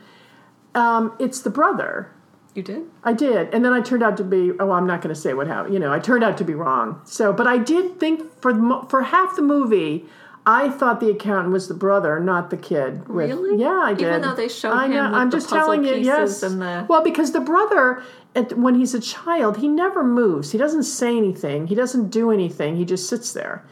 Um, 0.74 1.14
it's 1.20 1.42
the 1.42 1.50
brother. 1.50 2.10
You 2.58 2.64
did? 2.64 2.86
I 3.04 3.14
did, 3.14 3.54
and 3.54 3.64
then 3.64 3.72
I 3.72 3.82
turned 3.82 4.02
out 4.02 4.18
to 4.18 4.24
be. 4.24 4.52
Oh, 4.60 4.72
I'm 4.72 4.88
not 4.88 5.04
going 5.04 5.14
to 5.14 5.22
say 5.22 5.36
what 5.36 5.46
happened. 5.46 5.76
You 5.76 5.80
know, 5.80 5.94
I 5.94 6.00
turned 6.00 6.24
out 6.24 6.40
to 6.40 6.44
be 6.44 6.56
wrong. 6.56 7.00
So, 7.06 7.32
but 7.32 7.46
I 7.46 7.60
did 7.60 8.00
think 8.00 8.42
for 8.42 8.52
the 8.52 8.84
for 8.90 9.04
half 9.04 9.36
the 9.36 9.44
movie, 9.44 10.06
I 10.44 10.72
thought 10.72 11.00
the 11.00 11.12
accountant 11.12 11.54
was 11.54 11.68
the 11.68 11.76
brother, 11.76 12.20
not 12.20 12.50
the 12.50 12.58
kid. 12.58 13.08
With, 13.08 13.30
Really? 13.30 13.62
Yeah, 13.62 13.80
I 13.84 13.94
did. 13.94 14.08
Even 14.08 14.22
though 14.24 14.34
they 14.34 14.48
showed 14.48 14.72
I 14.74 14.86
him 14.86 14.94
know. 14.94 15.04
with 15.04 15.14
I'm 15.14 15.30
the 15.30 15.38
just 15.38 15.50
telling 15.50 15.84
you. 15.84 15.98
Yes. 15.98 16.42
and 16.42 16.60
the- 16.60 16.88
Well, 16.90 17.04
because 17.04 17.32
the 17.32 17.42
brother, 17.42 18.02
at, 18.36 18.58
when 18.58 18.74
he's 18.74 18.96
a 18.96 19.00
child, 19.02 19.58
he 19.58 19.68
never 19.68 20.04
moves. 20.04 20.52
He 20.52 20.58
doesn't 20.58 20.82
say 20.86 21.16
anything. 21.16 21.68
He 21.68 21.76
doesn't 21.76 22.10
do 22.10 22.32
anything. 22.32 22.76
He 22.76 22.86
just 22.86 23.08
sits 23.08 23.34
there. 23.34 23.64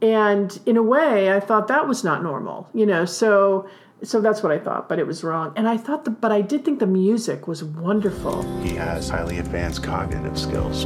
And 0.00 0.58
in 0.64 0.78
a 0.78 0.82
way, 0.82 1.30
I 1.30 1.38
thought 1.38 1.68
that 1.68 1.86
was 1.86 2.02
not 2.02 2.22
normal. 2.22 2.70
You 2.72 2.86
know, 2.86 3.04
so. 3.04 3.68
So 4.04 4.20
that's 4.20 4.42
what 4.42 4.50
I 4.50 4.58
thought, 4.58 4.88
but 4.88 4.98
it 4.98 5.06
was 5.06 5.22
wrong. 5.22 5.52
And 5.54 5.68
I 5.68 5.76
thought, 5.76 6.04
the, 6.04 6.10
but 6.10 6.32
I 6.32 6.40
did 6.40 6.64
think 6.64 6.80
the 6.80 6.88
music 6.88 7.46
was 7.46 7.62
wonderful. 7.62 8.42
He 8.60 8.74
has 8.74 9.08
highly 9.08 9.38
advanced 9.38 9.84
cognitive 9.84 10.36
skills. 10.36 10.84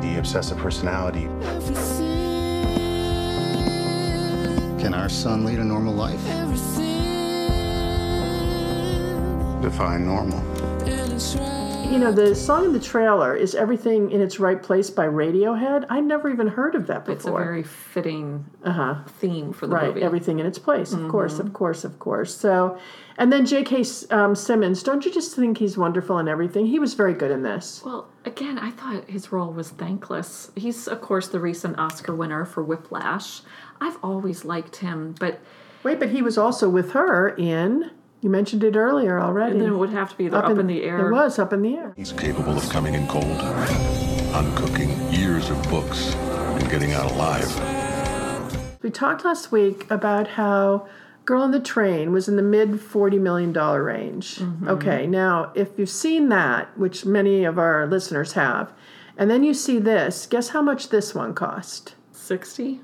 The 0.00 0.18
obsessive 0.18 0.56
personality. 0.56 1.28
Can 4.80 4.94
our 4.94 5.10
son 5.10 5.44
lead 5.44 5.58
a 5.58 5.64
normal 5.64 5.92
life? 5.92 6.24
Define 9.62 10.06
normal. 10.06 10.40
You 11.90 11.98
know, 12.02 12.12
the 12.12 12.34
song 12.34 12.66
in 12.66 12.72
the 12.74 12.80
trailer 12.80 13.34
is 13.34 13.54
Everything 13.54 14.10
in 14.10 14.20
Its 14.20 14.38
Right 14.38 14.62
Place 14.62 14.90
by 14.90 15.06
Radiohead. 15.06 15.86
I 15.88 16.00
never 16.00 16.28
even 16.28 16.46
heard 16.48 16.74
of 16.74 16.86
that 16.88 17.06
before. 17.06 17.14
It's 17.14 17.24
a 17.24 17.30
very 17.30 17.62
fitting 17.62 18.44
uh-huh. 18.64 19.04
theme 19.18 19.52
for 19.54 19.66
the 19.66 19.74
Right, 19.74 19.88
movie. 19.88 20.02
everything 20.02 20.38
in 20.38 20.44
its 20.46 20.58
place, 20.58 20.92
of 20.92 21.08
course, 21.08 21.34
Mm-hmm. 21.34 21.46
of 21.46 21.52
course, 21.54 21.84
of 21.84 21.98
course. 21.98 22.36
So, 22.36 22.78
and 23.16 23.32
then 23.32 23.46
J.K. 23.46 23.84
Um, 24.10 24.34
Simmons, 24.34 24.82
don't 24.82 25.06
you 25.06 25.12
just 25.12 25.34
think 25.34 25.56
he's 25.58 25.78
wonderful 25.78 26.18
in 26.18 26.28
everything? 26.28 26.66
He 26.66 26.78
was 26.78 26.92
very 26.94 27.14
good 27.14 27.30
in 27.30 27.42
this. 27.42 27.82
Well, 27.84 28.08
again, 28.26 28.58
I 28.58 28.72
thought 28.72 29.08
his 29.08 29.32
role 29.32 29.52
was 29.52 29.70
thankless. 29.70 30.50
He's, 30.54 30.86
of 30.88 31.00
course, 31.00 31.28
the 31.28 31.40
recent 31.40 31.78
Oscar 31.78 32.14
winner 32.14 32.44
for 32.44 32.62
Whiplash. 32.62 33.40
I've 33.80 33.96
always 34.02 34.44
liked 34.44 34.76
him, 34.76 35.14
but 35.18 35.40
Wait, 35.82 35.98
but 36.00 36.10
he 36.10 36.20
was 36.20 36.36
also 36.36 36.68
with 36.68 36.92
her 36.92 37.28
in, 37.36 37.90
you 38.26 38.32
mentioned 38.32 38.64
it 38.64 38.74
earlier 38.74 39.20
already. 39.20 39.56
then 39.56 39.68
it 39.68 39.76
would 39.76 39.90
have 39.90 40.10
to 40.10 40.16
be 40.16 40.24
either 40.24 40.38
up, 40.38 40.58
in, 40.58 40.66
the 40.66 40.82
air. 40.82 41.10
It 41.10 41.12
was 41.12 41.38
up 41.38 41.52
in 41.52 41.62
the 41.62 41.76
air. 41.76 41.94
He's 41.96 42.10
capable 42.10 42.58
of 42.58 42.68
coming 42.70 42.94
in 42.94 43.06
cold, 43.06 43.24
uncooking 43.24 45.16
years 45.16 45.48
of 45.48 45.62
books, 45.70 46.12
and 46.12 46.68
getting 46.68 46.90
out 46.90 47.12
alive. 47.12 47.46
We 48.82 48.90
talked 48.90 49.24
last 49.24 49.52
week 49.52 49.88
about 49.92 50.26
how 50.26 50.88
Girl 51.24 51.42
on 51.42 51.52
the 51.52 51.60
Train 51.60 52.10
was 52.10 52.26
in 52.26 52.34
the 52.34 52.42
mid 52.42 52.70
$40 52.70 53.20
million 53.20 53.52
range. 53.52 54.38
Mm-hmm. 54.38 54.70
Okay, 54.70 55.06
now 55.06 55.52
if 55.54 55.78
you've 55.78 55.88
seen 55.88 56.28
that, 56.30 56.76
which 56.76 57.06
many 57.06 57.44
of 57.44 57.60
our 57.60 57.86
listeners 57.86 58.32
have, 58.32 58.72
and 59.16 59.30
then 59.30 59.44
you 59.44 59.54
see 59.54 59.78
this, 59.78 60.26
guess 60.26 60.48
how 60.48 60.62
much 60.62 60.88
this 60.88 61.14
one 61.14 61.32
cost? 61.32 61.94
60? 62.10 62.80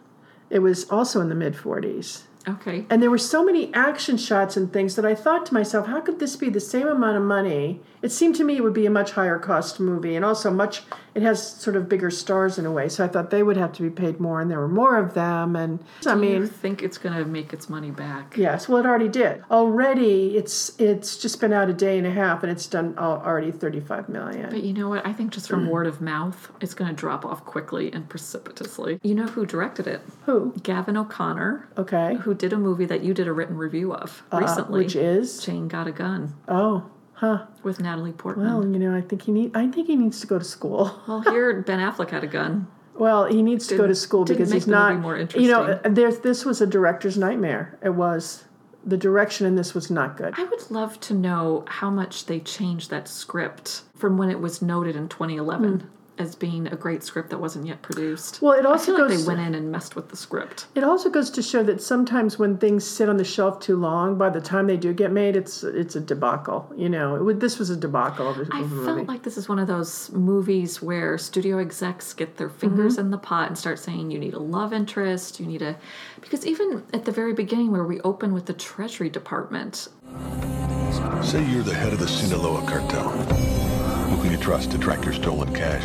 It 0.51 0.61
was 0.61 0.89
also 0.89 1.21
in 1.21 1.29
the 1.29 1.35
mid 1.35 1.55
40s. 1.55 2.27
Okay. 2.49 2.87
And 2.91 3.03
there 3.03 3.11
were 3.11 3.19
so 3.19 3.45
many 3.45 3.73
action 3.73 4.17
shots 4.17 4.57
and 4.57 4.73
things 4.73 4.97
that 4.97 5.05
I 5.05 5.15
thought 5.15 5.47
to 5.47 5.55
myself, 5.55 5.87
how 5.87 6.01
could 6.01 6.19
this 6.19 6.37
be 6.37 6.49
the 6.49 6.61
same 6.61 6.89
amount 6.89 7.17
of 7.17 7.23
money? 7.23 7.81
It 8.03 8.11
seemed 8.13 8.35
to 8.37 8.45
me 8.45 8.57
it 8.57 8.63
would 8.65 8.75
be 8.75 8.87
a 8.87 8.91
much 8.91 9.13
higher 9.13 9.39
cost 9.39 9.79
movie 9.81 10.17
and 10.17 10.25
also 10.25 10.51
much 10.51 10.83
it 11.15 11.23
has 11.23 11.47
sort 11.47 11.77
of 11.77 11.89
bigger 11.89 12.11
stars 12.11 12.59
in 12.59 12.67
a 12.67 12.73
way. 12.73 12.89
So 12.89 13.05
I 13.05 13.09
thought 13.09 13.31
they 13.31 13.43
would 13.43 13.57
have 13.57 13.73
to 13.75 13.83
be 13.83 13.91
paid 13.91 14.19
more 14.19 14.41
and 14.41 14.51
there 14.51 14.59
were 14.59 14.69
more 14.69 14.97
of 14.97 15.15
them 15.15 15.55
and 15.57 15.79
I 16.07 16.15
Do 16.15 16.25
you 16.25 16.41
mean 16.41 16.47
think 16.49 16.83
it's 16.83 16.99
going 16.99 17.17
to 17.17 17.25
make 17.25 17.53
its 17.53 17.69
money 17.69 17.91
back? 17.91 18.35
Yes, 18.37 18.69
well, 18.69 18.79
it 18.79 18.87
already 18.87 19.09
did. 19.09 19.45
Already, 19.51 20.37
it's 20.37 20.73
it's 20.81 21.17
just 21.17 21.41
been 21.41 21.53
out 21.53 21.69
a 21.69 21.73
day 21.73 21.99
and 21.99 22.07
a 22.07 22.11
half, 22.11 22.43
and 22.43 22.51
it's 22.51 22.67
done 22.67 22.97
already 22.99 23.51
thirty-five 23.53 24.09
million. 24.09 24.51
But 24.51 24.63
you 24.65 24.73
know 24.73 24.89
what? 24.89 25.07
I 25.07 25.13
think 25.13 25.33
just 25.33 25.49
from 25.49 25.69
word 25.69 25.87
of 25.87 26.01
mouth, 26.01 26.51
it's 26.61 26.75
going 26.75 26.91
to 26.91 26.97
drop 26.97 27.25
off 27.25 27.45
quickly 27.45 27.93
and 27.93 28.09
precipitously. 28.09 28.99
You 29.03 29.15
know 29.15 29.27
who 29.27 29.47
directed 29.47 29.87
it? 29.87 30.01
Who? 30.27 30.53
Gavin 30.63 30.97
O'Connor, 30.97 31.69
Okay, 31.79 32.17
who 32.23 32.35
did 32.35 32.53
a 32.53 32.59
movie 32.59 32.87
that 32.87 33.03
you 33.03 33.15
did 33.15 33.29
a 33.29 33.33
written 33.33 33.57
review 33.57 33.93
of 33.95 34.23
Uh, 34.33 34.39
recently. 34.39 34.85
which 34.85 34.97
is 34.97 35.43
Jane 35.45 35.69
Got 35.69 35.87
a 35.87 35.93
Gun 35.93 36.35
oh, 36.49 36.85
huh. 37.23 37.47
with 37.62 37.81
Natalie 37.81 38.12
Portman. 38.12 38.47
Well, 38.47 38.67
you 38.67 38.79
know, 38.79 38.95
I 38.95 39.00
think 39.00 39.23
he 39.23 39.33
need. 39.33 39.57
I 39.57 39.69
think 39.69 39.87
he 39.87 39.97
needs 39.97 40.21
to 40.21 40.26
go 40.26 40.38
to 40.38 40.45
school. 40.45 41.00
Well, 41.09 41.21
here 41.21 41.62
Ben 41.62 41.79
Affleck 41.79 42.11
had 42.11 42.25
a 42.25 42.26
gun. 42.26 42.67
Well, 42.95 43.26
he 43.26 43.43
needs 43.43 43.67
to 43.69 43.76
go 43.76 43.87
to 43.87 43.95
school 43.95 44.25
because 44.25 44.50
he's 44.50 44.67
not. 44.67 44.99
more 45.00 45.17
interesting. 45.17 45.43
You 45.43 45.50
know, 45.50 45.62
uh, 45.85 45.88
there's 45.88 46.19
this 46.19 46.45
was 46.45 46.61
a 46.61 46.67
director's 46.67 47.17
nightmare. 47.17 47.79
It 47.83 47.95
was. 47.95 48.45
The 48.85 48.97
direction 48.97 49.47
in 49.47 49.55
this 49.55 49.75
was 49.75 49.93
not 49.93 50.17
good. 50.17 50.35
I 50.37 50.43
would 50.43 50.69
love 50.69 50.99
to 51.02 51.14
know 51.14 51.64
how 51.69 51.88
much 51.88 52.26
they 52.26 52.41
changed 52.41 52.91
that 52.91 53.07
script 53.07 53.83
from 53.95 54.19
when 54.19 54.29
it 54.29 54.41
was 54.41 54.61
noted 54.61 54.97
in 54.97 55.09
2011 55.09 55.88
as 56.23 56.35
being 56.35 56.67
a 56.69 56.76
great 56.76 57.02
script 57.05 57.29
that 57.31 57.38
wasn't 57.38 57.67
yet 57.67 57.83
produced. 57.83 58.41
Well, 58.41 58.52
it 58.59 58.64
I 58.64 58.71
also 58.71 58.87
feel 58.87 58.95
like 59.05 59.11
goes- 59.11 59.26
they 59.26 59.29
went 59.35 59.41
in 59.47 59.55
and 59.55 59.71
messed 59.71 59.95
with 59.97 60.09
the 60.09 60.17
script. 60.17 60.67
It 60.75 60.85
also 60.85 61.11
goes 61.11 61.29
to 61.33 61.43
show 61.43 61.62
that 61.64 61.83
sometimes 61.83 62.38
when 62.38 62.57
things 62.57 62.87
sit 62.87 63.09
on 63.09 63.17
the 63.19 63.25
shelf 63.25 63.61
too 63.61 63.76
long, 63.76 64.17
by 64.17 64.31
the 64.31 64.41
time 64.41 64.67
they 64.69 64.76
do 64.79 64.95
get 64.95 65.12
made, 65.12 65.37
it's 65.37 65.62
it's 65.64 65.97
a 65.97 66.00
debacle. 66.00 66.73
You 66.76 66.88
know, 66.88 67.17
it 67.17 67.23
would, 67.23 67.41
this 67.41 67.59
was 67.59 67.69
a 67.69 67.76
debacle 67.76 68.31
of 68.31 68.38
a, 68.38 68.47
I 68.52 68.61
of 68.61 68.73
a 68.73 68.75
movie. 68.75 68.85
felt 68.87 69.09
like 69.09 69.23
this 69.25 69.37
is 69.37 69.49
one 69.49 69.59
of 69.59 69.67
those 69.67 70.11
movies 70.12 70.81
where 70.81 71.19
studio 71.19 71.59
execs 71.59 72.14
get 72.14 72.37
their 72.38 72.49
fingers 72.49 72.93
Mm-hmm. 72.95 73.00
in 73.07 73.11
the 73.11 73.19
pot 73.19 73.49
and 73.49 73.59
start 73.59 73.79
saying 73.79 74.11
you 74.11 74.19
need 74.19 74.35
a 74.35 74.38
love 74.38 74.73
interest, 74.73 75.41
you 75.41 75.47
need 75.47 75.61
a 75.62 75.76
because 76.21 76.47
even 76.47 76.83
at 76.95 77.05
the 77.05 77.12
very 77.12 77.33
beginning 77.35 77.71
where 77.73 77.85
we 77.85 78.00
open 78.02 78.33
with 78.33 78.47
the 78.47 78.52
Treasury 78.55 79.11
Department, 79.11 79.88
Say 81.23 81.43
you're 81.50 81.62
the 81.62 81.73
head 81.75 81.93
of 81.93 81.99
the 81.99 82.09
Sinaloa 82.09 82.67
cartel. 82.69 83.09
Who 83.09 84.23
can 84.23 84.31
you 84.33 84.37
trust 84.38 84.71
to 84.73 84.79
track 84.79 85.05
your 85.05 85.14
stolen 85.14 85.52
cash? 85.55 85.85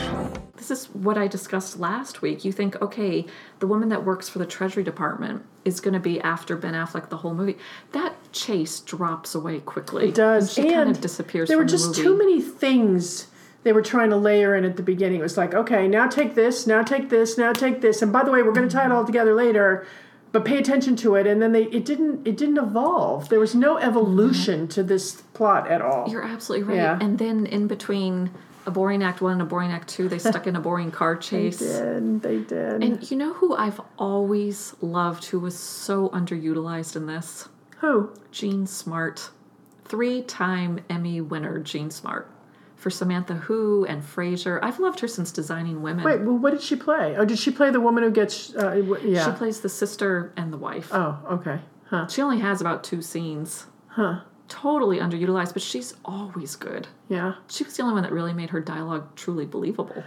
This 0.57 0.71
is 0.71 0.87
what 0.87 1.17
I 1.17 1.27
discussed 1.27 1.79
last 1.79 2.21
week. 2.21 2.43
You 2.43 2.51
think, 2.51 2.81
okay, 2.81 3.25
the 3.59 3.67
woman 3.67 3.89
that 3.89 4.03
works 4.03 4.27
for 4.27 4.39
the 4.39 4.45
Treasury 4.45 4.83
Department 4.83 5.43
is 5.63 5.79
going 5.79 5.93
to 5.93 5.99
be 5.99 6.19
after 6.21 6.55
Ben 6.57 6.73
Affleck 6.73 7.09
the 7.09 7.17
whole 7.17 7.33
movie. 7.33 7.57
That 7.91 8.15
chase 8.31 8.79
drops 8.79 9.35
away 9.35 9.59
quickly. 9.59 10.09
It 10.09 10.15
does. 10.15 10.57
And 10.57 10.67
she 10.67 10.73
kind 10.73 10.89
of 10.89 10.99
disappears. 10.99 11.47
There 11.47 11.57
were 11.57 11.65
just 11.65 11.95
the 11.95 12.01
too 12.01 12.17
many 12.17 12.41
things 12.41 13.27
they 13.63 13.73
were 13.73 13.81
trying 13.81 14.09
to 14.09 14.17
layer 14.17 14.55
in 14.55 14.63
at 14.63 14.77
the 14.77 14.83
beginning. 14.83 15.19
It 15.19 15.23
was 15.23 15.37
like, 15.37 15.53
okay, 15.53 15.87
now 15.87 16.07
take 16.07 16.35
this, 16.35 16.67
now 16.67 16.83
take 16.83 17.09
this, 17.09 17.37
now 17.37 17.53
take 17.53 17.81
this, 17.81 18.01
and 18.01 18.13
by 18.13 18.23
the 18.23 18.31
way, 18.31 18.41
we're 18.41 18.53
going 18.53 18.67
to 18.67 18.73
tie 18.73 18.85
it 18.85 18.91
all 18.91 19.05
together 19.05 19.35
later. 19.35 19.85
But 20.31 20.43
pay 20.43 20.57
attention 20.57 20.95
to 20.97 21.15
it, 21.15 21.25
and 21.25 21.41
then 21.41 21.53
they 21.53 21.63
it 21.63 21.85
didn't 21.85 22.27
it 22.27 22.35
didn't 22.35 22.57
evolve. 22.57 23.29
There 23.29 23.39
was 23.39 23.55
no 23.55 23.77
evolution 23.77 24.67
to 24.69 24.83
this 24.83 25.21
plot 25.33 25.69
at 25.71 25.81
all. 25.81 26.09
You're 26.09 26.23
absolutely 26.23 26.67
right. 26.67 26.75
Yeah. 26.75 26.99
And 27.01 27.17
then 27.17 27.45
in 27.45 27.67
between 27.67 28.31
a 28.67 28.71
boring 28.71 29.01
act 29.01 29.21
one 29.21 29.31
and 29.33 29.41
a 29.41 29.45
boring 29.45 29.71
act 29.71 29.87
two, 29.87 30.07
they 30.09 30.19
stuck 30.19 30.45
in 30.45 30.55
a 30.55 30.59
boring 30.59 30.91
car 30.91 31.15
chase. 31.27 31.57
they 31.59 31.65
did, 31.65 32.21
they 32.21 32.37
did. 32.39 32.83
And 32.83 33.09
you 33.09 33.17
know 33.17 33.33
who 33.33 33.55
I've 33.55 33.81
always 33.97 34.75
loved 34.81 35.25
who 35.25 35.39
was 35.39 35.57
so 35.57 36.09
underutilized 36.09 36.95
in 36.95 37.07
this? 37.07 37.47
Who? 37.79 38.11
Jean 38.31 38.67
Smart. 38.67 39.31
Three 39.85 40.21
time 40.21 40.81
Emmy 40.89 41.21
winner 41.21 41.59
Jean 41.59 41.89
Smart. 41.89 42.29
For 42.75 42.91
Samantha 42.91 43.33
Who 43.33 43.85
and 43.85 44.03
Frasier. 44.03 44.59
I've 44.61 44.79
loved 44.79 44.99
her 44.99 45.07
since 45.07 45.31
Designing 45.31 45.81
Women. 45.81 46.03
Wait, 46.05 46.21
well, 46.21 46.37
what 46.37 46.51
did 46.51 46.61
she 46.61 46.75
play? 46.75 47.15
Oh, 47.17 47.25
did 47.25 47.39
she 47.39 47.49
play 47.49 47.71
the 47.71 47.81
woman 47.81 48.03
who 48.03 48.11
gets? 48.11 48.53
Uh, 48.55 48.75
yeah. 49.03 49.25
She 49.25 49.31
plays 49.35 49.61
the 49.61 49.69
sister 49.69 50.31
and 50.37 50.53
the 50.53 50.57
wife. 50.57 50.89
oh, 50.93 51.17
okay. 51.31 51.59
Huh. 51.85 52.05
She 52.07 52.21
only 52.21 52.39
has 52.39 52.61
about 52.61 52.83
two 52.83 53.01
scenes. 53.01 53.65
Huh. 53.87 54.19
Totally 54.47 54.99
underutilized, 54.99 55.53
but 55.53 55.61
she's 55.61 55.93
always 56.05 56.55
good. 56.55 56.87
Yeah. 57.09 57.35
She 57.49 57.63
was 57.63 57.75
the 57.75 57.83
only 57.83 57.95
one 57.95 58.03
that 58.03 58.11
really 58.11 58.33
made 58.33 58.49
her 58.51 58.61
dialogue 58.61 59.15
truly 59.15 59.45
believable. 59.45 60.03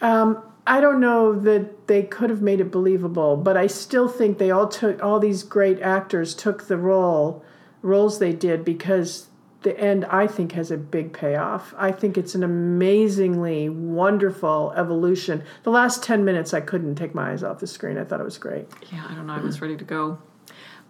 Um, 0.00 0.42
I 0.66 0.80
don't 0.80 1.00
know 1.00 1.32
that 1.38 1.88
they 1.88 2.02
could 2.02 2.30
have 2.30 2.42
made 2.42 2.60
it 2.60 2.70
believable, 2.70 3.36
but 3.36 3.56
I 3.56 3.66
still 3.66 4.08
think 4.08 4.38
they 4.38 4.50
all 4.50 4.68
took 4.68 5.02
all 5.02 5.18
these 5.18 5.42
great 5.42 5.80
actors 5.80 6.34
took 6.34 6.68
the 6.68 6.76
role 6.76 7.44
roles 7.82 8.20
they 8.20 8.32
did 8.32 8.64
because 8.64 9.28
the 9.62 9.78
end 9.78 10.04
I 10.06 10.26
think 10.26 10.52
has 10.52 10.70
a 10.70 10.76
big 10.76 11.12
payoff. 11.12 11.74
I 11.76 11.92
think 11.92 12.16
it's 12.16 12.34
an 12.34 12.42
amazingly 12.42 13.68
wonderful 13.68 14.72
evolution. 14.76 15.44
The 15.62 15.70
last 15.70 16.02
10 16.02 16.24
minutes 16.24 16.52
I 16.54 16.60
couldn't 16.60 16.96
take 16.96 17.14
my 17.14 17.32
eyes 17.32 17.42
off 17.42 17.60
the 17.60 17.66
screen. 17.66 17.98
I 17.98 18.04
thought 18.04 18.20
it 18.20 18.24
was 18.24 18.38
great. 18.38 18.66
Yeah, 18.92 19.06
I 19.08 19.14
don't 19.14 19.26
know. 19.26 19.34
I 19.34 19.40
was 19.40 19.60
ready 19.60 19.76
to 19.76 19.84
go. 19.84 20.18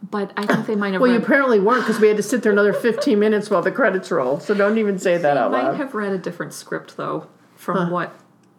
But 0.03 0.33
I 0.37 0.47
think 0.47 0.67
they 0.67 0.75
might 0.75 0.93
have 0.93 1.01
Well, 1.01 1.13
you 1.13 1.19
apparently 1.19 1.61
weren't 1.61 1.87
because 1.87 2.01
we 2.01 2.09
had 2.09 2.17
to 2.17 2.23
sit 2.23 2.43
there 2.43 2.53
another 2.53 2.73
15 2.73 3.19
minutes 3.19 3.51
while 3.51 3.63
the 3.63 3.71
credits 3.71 4.11
rolled. 4.11 4.43
So 4.43 4.55
don't 4.55 4.79
even 4.79 4.99
say 4.99 5.17
that 5.17 5.35
they 5.35 5.41
out 5.41 5.53
might 5.53 5.77
have 5.77 5.95
read 5.95 6.13
a 6.13 6.19
different 6.19 6.53
script 6.53 6.97
though 6.97 7.29
from 7.55 7.91
what 7.91 8.13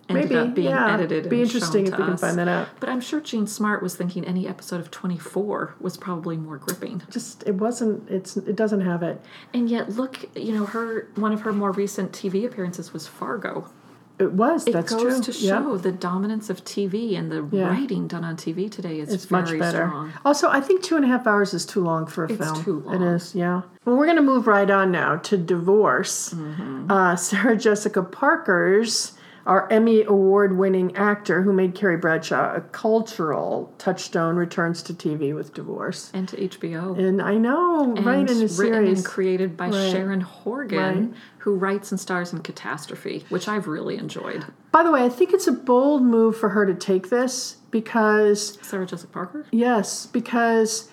ended 0.09 0.29
Maybe, 0.29 0.35
up 0.35 0.53
being 0.55 0.69
yeah. 0.69 0.93
edited. 0.93 1.29
Be 1.29 1.37
and 1.37 1.45
interesting 1.45 1.85
shown 1.85 1.93
if 1.93 1.99
we 1.99 2.05
can 2.05 2.13
us. 2.13 2.21
find 2.21 2.37
that 2.37 2.47
out. 2.47 2.69
But 2.79 2.89
I'm 2.89 3.01
sure 3.01 3.19
Jean 3.21 3.47
Smart 3.47 3.81
was 3.81 3.95
thinking 3.95 4.25
any 4.25 4.47
episode 4.47 4.79
of 4.79 4.91
24 4.91 5.75
was 5.79 5.97
probably 5.97 6.37
more 6.37 6.57
gripping. 6.57 7.01
Just 7.09 7.43
it 7.47 7.55
wasn't 7.55 8.09
it's 8.09 8.37
it 8.37 8.55
doesn't 8.55 8.81
have 8.81 9.03
it. 9.03 9.21
And 9.53 9.69
yet, 9.69 9.91
look, 9.91 10.29
you 10.35 10.53
know, 10.53 10.65
her 10.65 11.09
one 11.15 11.33
of 11.33 11.41
her 11.41 11.53
more 11.53 11.71
recent 11.71 12.11
TV 12.11 12.45
appearances 12.45 12.93
was 12.93 13.07
Fargo. 13.07 13.69
It 14.19 14.31
was. 14.33 14.67
It 14.67 14.73
that's 14.73 14.93
goes 14.93 15.01
true. 15.15 15.21
to 15.21 15.33
show 15.33 15.77
the 15.77 15.91
dominance 15.91 16.49
of 16.49 16.63
TV 16.63 17.15
and 17.17 17.31
the 17.31 17.43
Yeah. 17.51 17.67
writing 17.69 18.07
done 18.07 18.23
on 18.23 18.35
TV 18.35 18.69
today 18.69 18.99
is 18.99 19.11
It's 19.11 19.25
very 19.25 19.41
much 19.43 19.59
better. 19.59 19.87
strong. 19.87 20.13
Also, 20.23 20.49
I 20.49 20.61
think 20.61 20.83
two 20.83 20.95
and 20.95 21.03
a 21.03 21.07
half 21.07 21.25
hours 21.25 21.53
is 21.53 21.65
too 21.65 21.81
long 21.83 22.05
for 22.05 22.23
a 22.25 22.27
film. 22.27 22.39
It's 22.41 22.51
film. 22.51 22.63
too 22.63 22.83
long. 22.89 23.01
is, 23.01 23.33
yeah. 23.33 23.61
Well, 23.85 23.97
we're 23.97 24.05
going 24.05 24.17
to 24.17 24.21
move 24.23 24.45
right 24.47 24.69
on 24.69 24.91
now 24.91 25.15
to 25.17 25.35
Divorce. 25.37 26.33
Mm-hmm. 26.33 26.91
Uh, 26.91 27.15
Sarah 27.15 27.57
Jessica 27.57 28.03
Parker's, 28.03 29.13
our 29.45 29.69
Emmy 29.71 30.03
award 30.03 30.57
winning 30.57 30.95
actor 30.95 31.41
who 31.41 31.51
made 31.51 31.75
Carrie 31.75 31.97
Bradshaw 31.97 32.55
a 32.55 32.61
cultural 32.61 33.73
touchstone, 33.77 34.35
returns 34.35 34.81
to 34.83 34.93
TV 34.93 35.35
with 35.35 35.53
Divorce. 35.53 36.11
And 36.13 36.27
to 36.29 36.37
HBO. 36.37 36.97
And 36.97 37.21
I 37.21 37.35
know, 37.35 37.93
right 37.95 38.19
in 38.19 38.29
and 38.29 38.29
written 38.29 38.47
series. 38.49 38.97
and 38.99 39.05
created 39.05 39.57
by 39.57 39.69
Right. 39.69 39.91
Sharon 39.91 40.21
Horgan, 40.21 40.79
Right. 41.11 41.13
who 41.39 41.55
writes 41.55 41.91
and 41.91 41.99
stars 41.99 42.31
in 42.31 42.39
Catastrophe, 42.39 43.25
which 43.29 43.47
I've 43.49 43.67
really 43.67 43.97
enjoyed. 43.97 44.45
By 44.71 44.83
the 44.83 44.91
way, 44.91 45.03
I 45.03 45.09
think 45.09 45.33
it's 45.33 45.47
a 45.47 45.51
bold 45.51 46.03
move 46.03 46.37
for 46.37 46.49
her 46.49 46.65
to 46.65 46.73
take 46.73 47.09
this 47.09 47.57
because 47.69 48.57
Sarah 48.61 48.85
Jessica 48.85 49.11
Parker? 49.11 49.45
Yes, 49.51 50.05
because 50.05 50.89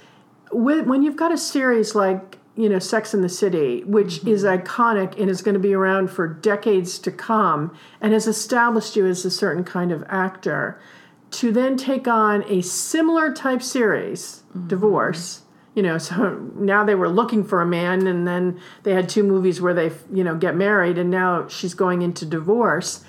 when 0.52 1.02
you've 1.04 1.16
got 1.16 1.30
a 1.32 1.38
series 1.38 1.94
like 1.94 2.38
you 2.56 2.68
know 2.68 2.78
Sex 2.78 3.14
in 3.14 3.22
the 3.22 3.28
City, 3.28 3.82
which 3.84 4.18
mm-hmm. 4.18 4.28
is 4.28 4.44
iconic 4.44 5.18
and 5.20 5.30
is 5.30 5.42
going 5.42 5.54
to 5.54 5.60
be 5.60 5.74
around 5.74 6.10
for 6.10 6.26
decades 6.26 6.98
to 7.00 7.10
come, 7.10 7.74
and 8.00 8.12
has 8.12 8.26
established 8.26 8.96
you 8.96 9.06
as 9.06 9.24
a 9.24 9.30
certain 9.30 9.64
kind 9.64 9.92
of 9.92 10.04
actor, 10.08 10.80
to 11.32 11.52
then 11.52 11.76
take 11.76 12.08
on 12.08 12.44
a 12.48 12.60
similar 12.62 13.32
type 13.32 13.62
series, 13.62 14.42
mm-hmm. 14.50 14.68
Divorce. 14.68 15.42
You 15.72 15.84
know, 15.84 15.98
so 15.98 16.34
now 16.56 16.84
they 16.84 16.96
were 16.96 17.08
looking 17.08 17.44
for 17.44 17.60
a 17.60 17.66
man, 17.66 18.06
and 18.08 18.26
then 18.26 18.60
they 18.82 18.92
had 18.92 19.08
two 19.08 19.22
movies 19.22 19.60
where 19.60 19.72
they, 19.72 19.92
you 20.12 20.24
know, 20.24 20.34
get 20.34 20.56
married, 20.56 20.98
and 20.98 21.10
now 21.10 21.46
she's 21.46 21.74
going 21.74 22.02
into 22.02 22.26
divorce. 22.26 23.04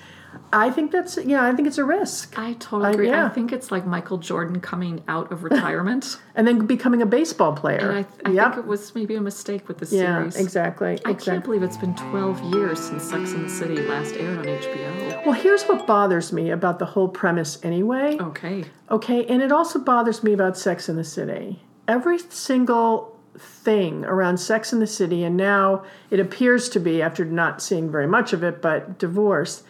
I 0.52 0.70
think 0.70 0.90
that's, 0.92 1.16
yeah, 1.16 1.44
I 1.44 1.52
think 1.54 1.66
it's 1.68 1.78
a 1.78 1.84
risk. 1.84 2.38
I 2.38 2.52
totally 2.54 2.86
I- 2.88 2.90
agree. 2.92 3.08
yeah. 3.08 3.26
I 3.26 3.28
think 3.30 3.52
it's 3.52 3.70
like 3.70 3.86
Michael 3.86 4.18
Jordan 4.18 4.60
coming 4.60 5.02
out 5.08 5.32
of 5.32 5.44
retirement. 5.44 6.18
And 6.34 6.46
then 6.48 6.64
becoming 6.64 7.02
a 7.02 7.06
baseball 7.06 7.52
player. 7.52 7.78
and 7.90 7.98
I, 7.98 8.06
I 8.24 8.32
Yep. 8.32 8.54
think 8.54 8.64
it 8.64 8.66
was 8.66 8.94
maybe 8.94 9.14
a 9.16 9.20
mistake 9.20 9.68
with 9.68 9.78
the 9.78 9.96
Yeah, 9.96 10.18
series. 10.20 10.36
exactly. 10.36 10.88
I 10.88 10.92
exactly. 11.10 11.24
can't 11.26 11.44
believe 11.44 11.62
it's 11.62 11.76
been 11.76 11.94
12 11.94 12.54
years 12.54 12.80
since 12.80 13.02
Sex 13.02 13.32
in 13.32 13.42
the 13.42 13.50
City 13.50 13.76
last 13.86 14.14
aired 14.14 14.38
on 14.38 14.44
HBO. 14.46 15.26
Well, 15.26 15.34
here's 15.34 15.64
what 15.64 15.86
bothers 15.86 16.32
me 16.32 16.50
about 16.50 16.78
the 16.78 16.86
whole 16.86 17.08
premise 17.08 17.58
anyway. 17.62 18.16
Okay. 18.18 18.64
Okay, 18.90 19.26
and 19.26 19.42
it 19.42 19.52
also 19.52 19.78
bothers 19.78 20.22
me 20.22 20.32
about 20.32 20.56
Sex 20.56 20.88
in 20.88 20.96
the 20.96 21.04
City. 21.04 21.62
Every 21.86 22.18
single 22.18 23.18
thing 23.38 24.04
around 24.06 24.38
Sex 24.38 24.72
in 24.72 24.80
the 24.80 24.86
City, 24.86 25.22
and 25.24 25.36
now 25.36 25.82
it 26.10 26.18
appears 26.18 26.68
to 26.70 26.80
be, 26.80 27.02
after 27.02 27.24
not 27.26 27.60
seeing 27.62 27.90
very 27.90 28.06
much 28.06 28.32
of 28.32 28.42
it, 28.42 28.62
but 28.62 28.98
divorce, 28.98 29.64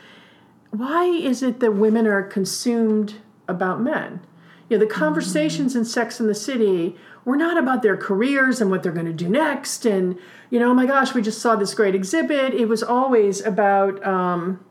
why 0.72 1.04
is 1.04 1.42
it 1.42 1.60
that 1.60 1.72
women 1.72 2.06
are 2.06 2.22
consumed 2.22 3.20
about 3.46 3.80
men? 3.80 4.20
You 4.68 4.78
know, 4.78 4.84
the 4.84 4.90
conversations 4.90 5.76
in 5.76 5.84
Sex 5.84 6.18
in 6.18 6.26
the 6.26 6.34
City 6.34 6.96
were 7.26 7.36
not 7.36 7.58
about 7.58 7.82
their 7.82 7.96
careers 7.96 8.60
and 8.60 8.70
what 8.70 8.82
they're 8.82 8.90
going 8.90 9.06
to 9.06 9.12
do 9.12 9.28
next. 9.28 9.84
And, 9.84 10.18
you 10.48 10.58
know, 10.58 10.70
oh 10.70 10.74
my 10.74 10.86
gosh, 10.86 11.14
we 11.14 11.20
just 11.20 11.40
saw 11.40 11.56
this 11.56 11.74
great 11.74 11.94
exhibit. 11.94 12.54
It 12.54 12.68
was 12.68 12.82
always 12.82 13.44
about, 13.44 14.04
um, 14.04 14.64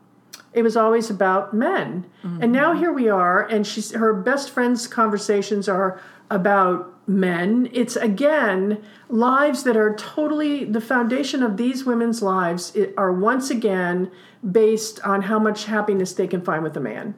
it 0.52 0.62
was 0.62 0.76
always 0.76 1.08
about 1.08 1.54
men. 1.54 2.04
And 2.42 2.52
now 2.52 2.74
here 2.74 2.92
we 2.92 3.08
are, 3.08 3.42
and 3.42 3.64
she's 3.64 3.92
her 3.92 4.12
best 4.12 4.50
friend's 4.50 4.88
conversations 4.88 5.68
are 5.68 6.00
about 6.30 6.92
men. 7.08 7.68
It's 7.72 7.96
again 7.96 8.82
lives 9.08 9.62
that 9.64 9.76
are 9.76 9.94
totally 9.94 10.64
the 10.64 10.80
foundation 10.80 11.42
of 11.42 11.56
these 11.56 11.84
women's 11.84 12.22
lives 12.22 12.76
are 12.96 13.12
once 13.12 13.50
again 13.50 14.10
based 14.50 15.00
on 15.00 15.22
how 15.22 15.38
much 15.38 15.64
happiness 15.66 16.12
they 16.12 16.26
can 16.26 16.42
find 16.42 16.62
with 16.62 16.76
a 16.76 16.80
man. 16.80 17.14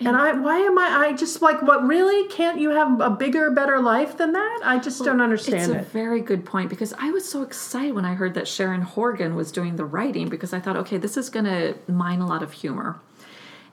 And 0.00 0.16
I, 0.16 0.32
why 0.32 0.58
am 0.58 0.78
I? 0.78 1.08
I 1.08 1.12
just 1.12 1.42
like, 1.42 1.60
what 1.62 1.84
really? 1.84 2.28
Can't 2.28 2.60
you 2.60 2.70
have 2.70 3.00
a 3.00 3.10
bigger, 3.10 3.50
better 3.50 3.80
life 3.80 4.16
than 4.16 4.32
that? 4.32 4.60
I 4.62 4.78
just 4.78 5.02
don't 5.04 5.20
understand 5.20 5.56
It's 5.56 5.68
a 5.68 5.78
it. 5.78 5.88
very 5.88 6.20
good 6.20 6.44
point 6.44 6.70
because 6.70 6.94
I 6.98 7.10
was 7.10 7.28
so 7.28 7.42
excited 7.42 7.94
when 7.96 8.04
I 8.04 8.14
heard 8.14 8.34
that 8.34 8.46
Sharon 8.46 8.82
Horgan 8.82 9.34
was 9.34 9.50
doing 9.50 9.74
the 9.74 9.84
writing 9.84 10.28
because 10.28 10.52
I 10.52 10.60
thought, 10.60 10.76
okay, 10.76 10.98
this 10.98 11.16
is 11.16 11.28
going 11.30 11.46
to 11.46 11.74
mine 11.88 12.20
a 12.20 12.26
lot 12.28 12.44
of 12.44 12.52
humor. 12.52 13.00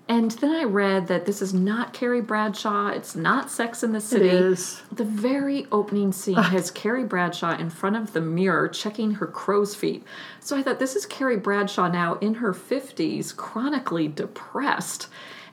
And 0.08 0.32
then 0.32 0.52
I 0.52 0.64
read 0.64 1.08
that 1.08 1.26
this 1.26 1.42
is 1.42 1.54
not 1.54 1.92
Carrie 1.92 2.22
Bradshaw. 2.22 2.90
It's 2.90 3.16
not 3.16 3.50
Sex 3.50 3.82
in 3.82 3.92
the 3.92 4.02
City. 4.02 4.30
is. 4.30 4.84
The 4.92 5.04
very 5.04 5.66
opening 5.72 6.12
scene 6.12 6.36
has 6.36 6.70
Carrie 6.70 7.04
Bradshaw 7.04 7.58
in 7.58 7.72
front 7.72 7.96
of 7.96 8.14
the 8.14 8.22
mirror 8.22 8.68
checking 8.68 9.16
her 9.16 9.26
crow's 9.26 9.74
feet. 9.74 10.04
So 10.40 10.56
I 10.56 10.62
thought 10.62 10.78
this 10.78 10.96
is 10.96 11.08
Carrie 11.08 11.38
Bradshaw 11.38 11.88
now 11.88 12.16
in 12.16 12.36
her 12.36 12.54
50s, 12.54 13.36
chronically 13.36 14.08
depressed. 14.08 15.08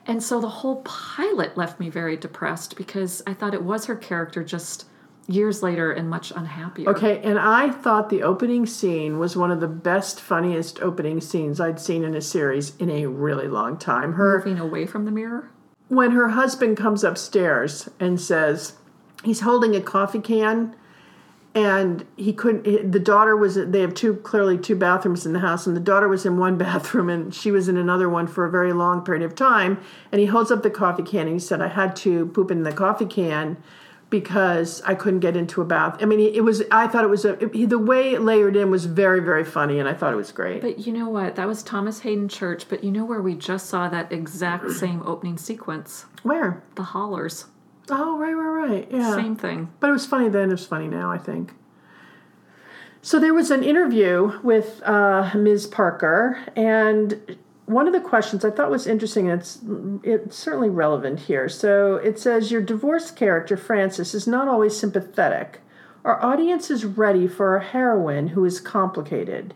And 0.05 0.21
so 0.21 0.39
the 0.39 0.49
whole 0.49 0.81
pilot 0.83 1.57
left 1.57 1.79
me 1.79 1.89
very 1.89 2.15
depressed 2.15 2.75
because 2.75 3.23
I 3.25 3.33
thought 3.33 3.55
it 3.55 3.63
was 3.63 3.85
her 3.85 3.95
character 3.95 4.43
just 4.43 4.85
years 5.27 5.63
later 5.63 5.91
and 5.91 6.09
much 6.09 6.31
unhappier. 6.31 6.89
Okay, 6.89 7.21
and 7.23 7.39
I 7.39 7.69
thought 7.71 8.09
the 8.09 8.23
opening 8.23 8.65
scene 8.65 9.19
was 9.19 9.35
one 9.37 9.51
of 9.51 9.59
the 9.61 9.67
best, 9.67 10.19
funniest 10.19 10.81
opening 10.81 11.21
scenes 11.21 11.59
I'd 11.59 11.79
seen 11.79 12.03
in 12.03 12.13
a 12.15 12.21
series 12.21 12.75
in 12.77 12.89
a 12.89 13.05
really 13.07 13.47
long 13.47 13.77
time. 13.77 14.13
Her 14.13 14.39
Moving 14.39 14.59
away 14.59 14.85
from 14.85 15.05
the 15.05 15.11
mirror. 15.11 15.49
when 15.87 16.11
her 16.11 16.29
husband 16.29 16.75
comes 16.77 17.03
upstairs 17.03 17.89
and 17.99 18.19
says 18.19 18.73
he's 19.23 19.41
holding 19.41 19.75
a 19.75 19.81
coffee 19.81 20.19
can 20.19 20.75
and 21.55 22.03
he 22.17 22.33
couldn't 22.33 22.91
the 22.91 22.99
daughter 22.99 23.37
was 23.37 23.53
they 23.55 23.81
have 23.81 23.93
two 23.93 24.15
clearly 24.15 24.57
two 24.57 24.75
bathrooms 24.75 25.23
in 25.25 25.33
the 25.33 25.39
house 25.39 25.67
and 25.67 25.75
the 25.75 25.79
daughter 25.81 26.07
was 26.07 26.25
in 26.25 26.37
one 26.37 26.57
bathroom 26.67 27.09
and 27.09 27.33
she 27.33 27.51
was 27.51 27.67
in 27.69 27.77
another 27.77 28.09
one 28.09 28.25
for 28.25 28.43
a 28.45 28.49
very 28.49 28.73
long 28.73 29.03
period 29.05 29.23
of 29.23 29.35
time 29.35 29.79
and 30.11 30.19
he 30.19 30.25
holds 30.25 30.49
up 30.51 30.63
the 30.63 30.69
coffee 30.69 31.03
can 31.03 31.27
and 31.27 31.33
he 31.33 31.39
said 31.39 31.61
i 31.61 31.67
had 31.67 31.95
to 31.95 32.25
poop 32.27 32.49
in 32.49 32.63
the 32.63 32.71
coffee 32.73 33.05
can 33.05 33.55
because 34.13 34.79
i 34.85 34.93
couldn't 34.93 35.21
get 35.21 35.35
into 35.35 35.59
a 35.59 35.65
bath 35.65 35.97
i 35.99 36.05
mean 36.05 36.19
it 36.19 36.43
was 36.43 36.61
i 36.69 36.85
thought 36.87 37.03
it 37.03 37.09
was 37.09 37.25
a 37.25 37.31
it, 37.43 37.67
the 37.69 37.79
way 37.79 38.13
it 38.13 38.21
layered 38.21 38.55
in 38.55 38.69
was 38.69 38.85
very 38.85 39.19
very 39.19 39.43
funny 39.43 39.79
and 39.79 39.89
i 39.89 39.93
thought 39.93 40.13
it 40.13 40.15
was 40.15 40.31
great 40.31 40.61
But 40.61 40.85
you 40.85 40.93
know 40.93 41.09
what? 41.09 41.35
That 41.35 41.47
was 41.47 41.63
Thomas 41.63 42.01
Haden 42.01 42.29
Church. 42.29 42.69
But 42.69 42.83
you 42.83 42.91
know 42.91 43.05
where 43.05 43.21
we 43.23 43.33
just 43.33 43.65
saw 43.67 43.89
that 43.89 44.11
exact 44.11 44.69
same 44.83 45.01
opening 45.03 45.37
sequence? 45.39 46.05
where 46.21 46.61
The 46.75 46.83
Hollers. 46.83 47.45
oh 47.89 48.19
right 48.19 48.33
right 48.33 48.69
right 48.69 48.87
yeah 48.91 49.15
Same 49.15 49.35
thing. 49.35 49.73
But 49.79 49.89
it 49.89 49.93
was 49.93 50.05
funny 50.05 50.29
then, 50.29 50.51
it's 50.51 50.65
funny 50.65 50.87
now, 50.87 51.11
I 51.11 51.17
think. 51.17 51.53
So 53.01 53.19
there 53.19 53.33
was 53.33 53.49
an 53.51 53.63
interview 53.63 54.39
with 54.43 54.81
uh, 54.85 55.31
Ms. 55.35 55.67
Parker, 55.67 56.37
and 56.55 57.37
one 57.65 57.87
of 57.87 57.93
the 57.93 58.01
questions 58.01 58.43
I 58.43 58.51
thought 58.51 58.71
was 58.71 58.87
interesting, 58.87 59.29
and 59.29 59.39
it's, 59.39 59.59
it's 60.03 60.37
certainly 60.37 60.69
relevant 60.69 61.21
here. 61.21 61.47
So 61.47 61.95
it 61.95 62.19
says, 62.19 62.51
Your 62.51 62.61
divorced 62.61 63.15
character, 63.15 63.55
Frances, 63.55 64.13
is 64.13 64.27
not 64.27 64.47
always 64.47 64.77
sympathetic. 64.77 65.61
Our 66.03 66.21
audience 66.21 66.69
is 66.69 66.83
ready 66.83 67.27
for 67.27 67.55
a 67.55 67.63
heroine 67.63 68.29
who 68.29 68.43
is 68.43 68.59
complicated. 68.59 69.53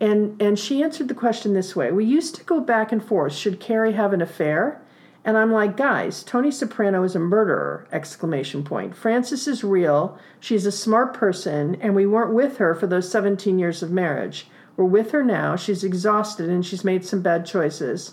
And, 0.00 0.40
and 0.40 0.58
she 0.58 0.82
answered 0.82 1.08
the 1.08 1.14
question 1.14 1.54
this 1.54 1.74
way 1.74 1.90
We 1.90 2.04
used 2.04 2.34
to 2.36 2.44
go 2.44 2.60
back 2.60 2.92
and 2.92 3.02
forth. 3.02 3.32
Should 3.32 3.60
Carrie 3.60 3.94
have 3.94 4.12
an 4.12 4.22
affair? 4.22 4.82
And 5.24 5.36
I'm 5.36 5.52
like, 5.52 5.76
guys, 5.76 6.22
Tony 6.22 6.50
Soprano 6.50 7.02
is 7.02 7.14
a 7.16 7.18
murderer! 7.18 7.86
Exclamation 7.92 8.62
point. 8.62 8.94
Frances 8.94 9.48
is 9.48 9.64
real. 9.64 10.18
She's 10.40 10.64
a 10.64 10.72
smart 10.72 11.12
person, 11.12 11.76
and 11.80 11.94
we 11.94 12.06
weren't 12.06 12.32
with 12.32 12.58
her 12.58 12.74
for 12.74 12.86
those 12.86 13.10
17 13.10 13.58
years 13.58 13.82
of 13.82 13.90
marriage. 13.90 14.48
We're 14.78 14.84
with 14.84 15.10
her 15.10 15.24
now. 15.24 15.56
She's 15.56 15.82
exhausted 15.82 16.48
and 16.48 16.64
she's 16.64 16.84
made 16.84 17.04
some 17.04 17.20
bad 17.20 17.44
choices. 17.44 18.12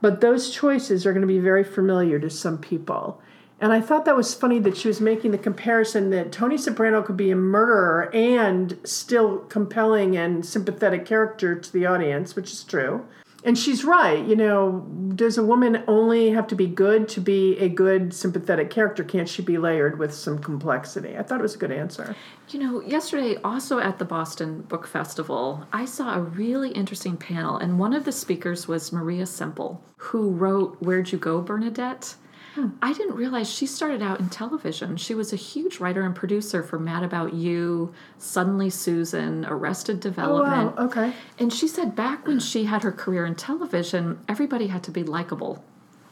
But 0.00 0.22
those 0.22 0.50
choices 0.50 1.04
are 1.04 1.12
going 1.12 1.20
to 1.20 1.26
be 1.26 1.38
very 1.38 1.62
familiar 1.62 2.18
to 2.20 2.30
some 2.30 2.56
people. 2.56 3.20
And 3.60 3.70
I 3.70 3.82
thought 3.82 4.06
that 4.06 4.16
was 4.16 4.32
funny 4.32 4.58
that 4.60 4.78
she 4.78 4.88
was 4.88 5.02
making 5.02 5.32
the 5.32 5.38
comparison 5.38 6.08
that 6.08 6.32
Tony 6.32 6.56
Soprano 6.56 7.02
could 7.02 7.18
be 7.18 7.30
a 7.30 7.36
murderer 7.36 8.10
and 8.14 8.78
still 8.82 9.40
compelling 9.50 10.16
and 10.16 10.44
sympathetic 10.44 11.04
character 11.04 11.54
to 11.54 11.70
the 11.70 11.84
audience, 11.84 12.34
which 12.34 12.50
is 12.50 12.64
true. 12.64 13.04
And 13.44 13.56
she's 13.56 13.84
right. 13.84 14.24
You 14.24 14.36
know, 14.36 14.86
does 15.14 15.38
a 15.38 15.42
woman 15.42 15.82
only 15.86 16.30
have 16.30 16.46
to 16.48 16.54
be 16.54 16.66
good 16.66 17.08
to 17.10 17.20
be 17.20 17.58
a 17.58 17.68
good, 17.68 18.12
sympathetic 18.12 18.70
character? 18.70 19.02
Can't 19.02 19.28
she 19.28 19.42
be 19.42 19.58
layered 19.58 19.98
with 19.98 20.14
some 20.14 20.38
complexity? 20.38 21.16
I 21.16 21.22
thought 21.22 21.40
it 21.40 21.42
was 21.42 21.54
a 21.54 21.58
good 21.58 21.72
answer. 21.72 22.14
You 22.50 22.60
know, 22.60 22.80
yesterday, 22.82 23.36
also 23.42 23.78
at 23.78 23.98
the 23.98 24.04
Boston 24.04 24.62
Book 24.62 24.86
Festival, 24.86 25.66
I 25.72 25.84
saw 25.84 26.14
a 26.14 26.20
really 26.20 26.70
interesting 26.70 27.16
panel, 27.16 27.56
and 27.56 27.78
one 27.78 27.94
of 27.94 28.04
the 28.04 28.12
speakers 28.12 28.68
was 28.68 28.92
Maria 28.92 29.26
Semple, 29.26 29.82
who 29.96 30.30
wrote 30.30 30.76
Where'd 30.80 31.12
You 31.12 31.18
Go, 31.18 31.40
Bernadette? 31.40 32.16
Hmm. 32.54 32.68
I 32.82 32.92
didn't 32.92 33.14
realize 33.14 33.48
she 33.48 33.66
started 33.66 34.02
out 34.02 34.18
in 34.18 34.28
television. 34.28 34.96
She 34.96 35.14
was 35.14 35.32
a 35.32 35.36
huge 35.36 35.78
writer 35.78 36.02
and 36.02 36.14
producer 36.16 36.62
for 36.64 36.80
Mad 36.80 37.04
About 37.04 37.32
You, 37.32 37.94
Suddenly 38.18 38.70
Susan, 38.70 39.44
Arrested 39.46 39.96
Oh, 39.98 40.00
Development. 40.00 40.76
wow. 40.76 40.84
Okay. 40.86 41.12
And 41.38 41.52
she 41.52 41.68
said 41.68 41.94
back 41.94 42.26
when 42.26 42.40
she 42.40 42.64
had 42.64 42.82
her 42.82 42.90
career 42.92 43.24
in 43.24 43.36
television, 43.36 44.18
everybody 44.28 44.66
had 44.66 44.82
to 44.84 44.90
be 44.90 45.04
likable 45.04 45.64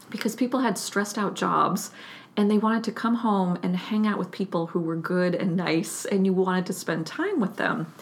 because 0.09 0.35
people 0.35 0.61
had 0.61 0.77
stressed 0.77 1.17
out 1.17 1.35
jobs 1.35 1.91
and 2.37 2.49
they 2.49 2.57
wanted 2.57 2.85
to 2.85 2.91
come 2.93 3.15
home 3.15 3.59
and 3.61 3.75
hang 3.75 4.07
out 4.07 4.17
with 4.17 4.31
people 4.31 4.67
who 4.67 4.79
were 4.79 4.95
good 4.95 5.35
and 5.35 5.57
nice 5.57 6.05
and 6.05 6.25
you 6.25 6.31
wanted 6.31 6.65
to 6.67 6.73
spend 6.73 7.05
time 7.05 7.41
with 7.41 7.57
them. 7.57 7.93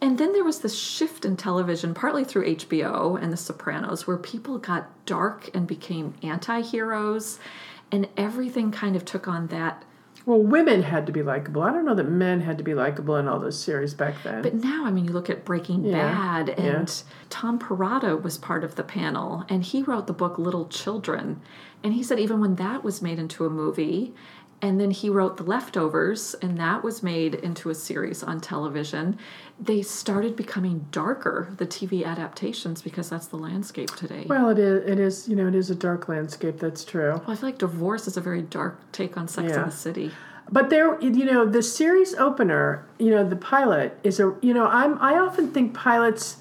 And 0.00 0.16
then 0.16 0.32
there 0.32 0.44
was 0.44 0.60
this 0.60 0.78
shift 0.78 1.24
in 1.24 1.36
television, 1.36 1.92
partly 1.92 2.24
through 2.24 2.54
HBO 2.54 3.20
and 3.20 3.32
The 3.32 3.36
Sopranos, 3.36 4.06
where 4.06 4.16
people 4.16 4.58
got 4.58 4.88
dark 5.06 5.50
and 5.54 5.66
became 5.66 6.14
anti 6.22 6.60
heroes, 6.60 7.40
and 7.90 8.08
everything 8.16 8.70
kind 8.70 8.96
of 8.96 9.04
took 9.04 9.26
on 9.28 9.46
that 9.48 9.84
Well, 10.26 10.42
women 10.42 10.82
had 10.82 11.06
to 11.06 11.12
be 11.12 11.22
likable. 11.22 11.62
I 11.62 11.72
don't 11.72 11.86
know 11.86 11.94
that 11.94 12.08
men 12.08 12.40
had 12.42 12.58
to 12.58 12.64
be 12.64 12.74
likable 12.74 13.16
in 13.16 13.26
all 13.28 13.38
those 13.40 13.58
series 13.58 13.94
back 13.94 14.14
then. 14.22 14.42
But 14.42 14.54
now, 14.54 14.84
I 14.84 14.90
mean, 14.90 15.06
you 15.06 15.12
look 15.12 15.30
at 15.30 15.44
Breaking 15.44 15.84
Yeah, 15.84 15.92
Bad, 16.12 16.48
yeah. 16.48 16.64
and 16.64 17.02
Tom 17.30 17.58
Perrotta 17.58 18.20
was 18.22 18.36
part 18.36 18.62
of 18.64 18.74
the 18.74 18.82
panel, 18.82 19.44
and 19.48 19.64
he 19.64 19.82
wrote 19.82 20.06
the 20.06 20.12
book 20.12 20.38
Little 20.38 20.66
Children. 20.68 21.40
And 21.82 21.94
he 21.94 22.02
said 22.02 22.18
even 22.18 22.40
when 22.40 22.56
that 22.56 22.82
was 22.84 23.00
made 23.00 23.18
into 23.18 23.46
a 23.46 23.50
movie, 23.50 24.12
and 24.60 24.80
then 24.80 24.90
he 24.90 25.08
wrote 25.08 25.36
The 25.36 25.44
Leftovers, 25.44 26.34
and 26.42 26.58
that 26.58 26.82
was 26.82 27.02
made 27.02 27.34
into 27.36 27.70
a 27.70 27.74
series 27.74 28.22
on 28.22 28.40
television, 28.40 29.16
they 29.60 29.82
started 29.82 30.34
becoming 30.36 30.86
darker, 30.90 31.52
the 31.56 31.66
TV 31.66 32.04
adaptations, 32.04 32.82
because 32.82 33.08
that's 33.10 33.26
the 33.28 33.36
landscape 33.36 33.90
today. 33.94 34.24
well, 34.28 34.48
it 34.48 34.58
is. 34.58 34.88
It 34.88 34.98
is. 34.98 35.28
You 35.28 35.36
know, 35.36 35.46
it 35.48 35.54
is 35.54 35.70
a 35.70 35.74
dark 35.74 36.08
landscape. 36.08 36.58
That's 36.58 36.84
true. 36.84 37.12
Well, 37.12 37.24
I 37.28 37.34
feel 37.36 37.48
like 37.50 37.58
divorce 37.58 38.06
is 38.06 38.16
a 38.16 38.20
very 38.20 38.42
dark 38.42 38.80
take 38.92 39.16
on 39.16 39.28
Sex 39.28 39.50
Yeah. 39.50 39.62
and 39.62 39.72
the 39.72 39.76
City. 39.76 40.10
But 40.50 40.70
there, 40.70 40.98
you 41.00 41.24
know, 41.26 41.44
the 41.44 41.62
series 41.62 42.14
opener, 42.14 42.86
you 42.98 43.10
know, 43.10 43.22
the 43.28 43.36
pilot 43.36 43.98
is 44.02 44.18
a, 44.18 44.34
you 44.40 44.54
know, 44.54 44.66
I'm, 44.66 44.96
I 44.98 45.18
often 45.18 45.50
think 45.52 45.74
pilots, 45.74 46.38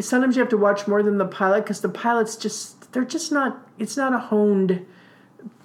sometimes 0.00 0.34
you 0.36 0.40
have 0.40 0.48
to 0.50 0.56
watch 0.58 0.88
more 0.88 1.02
than 1.04 1.18
the 1.18 1.24
pilot 1.26 1.62
because 1.64 1.80
the 1.80 1.88
pilots 1.88 2.34
just, 2.36 2.92
they're 2.92 3.04
just 3.04 3.30
not, 3.30 3.64
it's 3.78 3.96
not 3.96 4.12
a 4.12 4.18
honed 4.18 4.84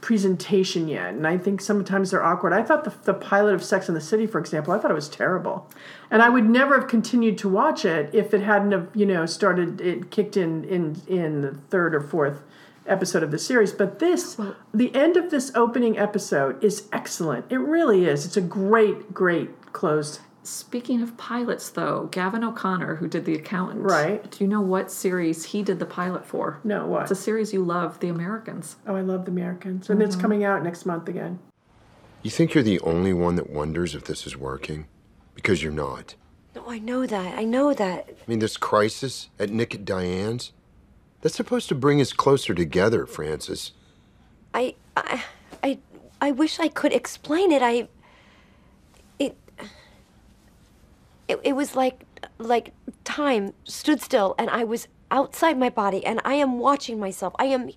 presentation 0.02 0.88
yet. 0.88 1.14
And 1.14 1.28
I 1.28 1.38
think 1.38 1.62
sometimes 1.62 2.12
they're 2.12 2.24
awkward. 2.24 2.54
I 2.54 2.64
thought 2.64 2.84
the, 2.84 2.94
the 3.04 3.14
pilot 3.14 3.54
of 3.54 3.64
Sex 3.64 3.88
and 3.88 3.98
the 3.98 4.02
City, 4.02 4.26
for 4.26 4.40
example, 4.40 4.74
I 4.74 4.80
thought 4.80 4.92
it 4.92 4.96
was 4.96 5.10
terrible. 5.10 5.70
And 6.10 6.22
I 6.22 6.30
would 6.30 6.50
never 6.50 6.80
have 6.80 6.88
continued 6.88 7.38
to 7.40 7.50
watch 7.50 7.86
it 7.86 8.14
if 8.14 8.34
it 8.34 8.42
hadn't 8.42 8.72
have, 8.72 8.90
you 8.94 9.06
know, 9.06 9.26
started, 9.26 9.82
it 9.82 10.12
kicked 10.12 10.38
in, 10.38 10.64
in, 10.64 11.02
in 11.08 11.42
the 11.42 11.52
third 11.70 11.94
or 11.94 12.02
fourth 12.02 12.44
episode 12.88 13.24
of 13.24 13.32
the 13.32 13.38
series. 13.38 13.72
But 13.72 14.00
this, 14.00 14.40
the 14.74 14.94
end 14.96 15.18
of 15.18 15.32
this 15.32 15.52
opening 15.56 15.98
episode 15.98 16.64
is 16.64 16.88
excellent. 16.92 17.46
It 17.50 17.60
really 17.60 18.06
is. 18.06 18.26
It's 18.26 18.38
a 18.38 18.42
great, 18.42 19.14
great 19.14 19.74
close. 19.74 20.20
Speaking 20.44 21.02
of 21.02 21.18
pilots, 21.18 21.70
though, 21.70 22.08
Gavin 22.12 22.44
O'Connor, 22.44 22.96
who 22.96 23.08
did 23.08 23.26
The 23.26 23.36
Accountant, 23.36 23.82
Right. 23.82 24.30
Do 24.32 24.44
you 24.44 24.50
know 24.50 24.62
what 24.62 24.92
series 24.92 25.46
he 25.46 25.64
did 25.64 25.80
the 25.80 25.86
pilot 25.86 26.26
for? 26.26 26.60
No, 26.64 26.88
what? 26.88 27.04
It's 27.04 27.12
a 27.12 27.16
series 27.16 27.54
you 27.54 27.64
love, 27.64 28.00
The 28.00 28.08
Americans. 28.08 28.78
Oh, 28.88 28.96
I 28.96 29.02
love 29.02 29.26
the 29.26 29.32
Americans. 29.32 29.90
And 29.90 30.02
it's 30.02 30.16
mm-hmm. 30.16 30.22
coming 30.22 30.44
out 30.44 30.64
next 30.64 30.86
month 30.86 31.08
again. 31.10 31.40
You 32.22 32.32
think 32.32 32.54
you're 32.54 32.64
the 32.64 32.80
only 32.82 33.14
one 33.14 33.36
that 33.36 33.50
wonders 33.50 33.96
if 33.96 34.06
this 34.06 34.26
is 34.26 34.36
working? 34.36 34.88
Because 35.36 35.62
you're 35.62 35.72
not. 35.72 36.16
No, 36.56 36.70
I 36.70 36.80
know 36.80 37.06
that. 37.06 37.38
I 37.38 37.44
know 37.44 37.74
that. 37.74 38.10
I 38.10 38.24
mean, 38.28 38.40
this 38.40 38.58
crisis 38.58 39.30
at 39.40 39.50
Nick 39.50 39.74
and 39.74 39.86
Diane's, 39.86 40.52
that's 41.22 41.36
supposed 41.36 41.70
to 41.70 41.76
bring 41.76 42.02
us 42.02 42.14
closer 42.14 42.54
together, 42.54 43.06
Frances. 43.06 43.74
I, 44.54 44.76
I, 44.98 45.24
I, 45.64 45.80
I 46.22 46.32
wish 46.32 46.60
I 46.60 46.70
could 46.70 46.94
explain 46.94 47.52
it. 47.52 47.62
I, 47.62 47.88
it, 49.20 49.38
it, 51.30 51.40
it 51.44 51.54
was 51.54 51.76
like, 51.76 52.04
like 52.38 52.74
time 53.04 53.54
stood 53.64 54.02
still, 54.02 54.36
and 54.38 54.50
I 54.50 54.64
was 54.64 54.88
outside 55.12 55.58
my 55.58 55.70
body, 55.70 56.06
and 56.06 56.20
I 56.26 56.34
am 56.36 56.60
watching 56.60 57.00
myself. 57.00 57.34
I 57.40 57.46
am 57.46 57.70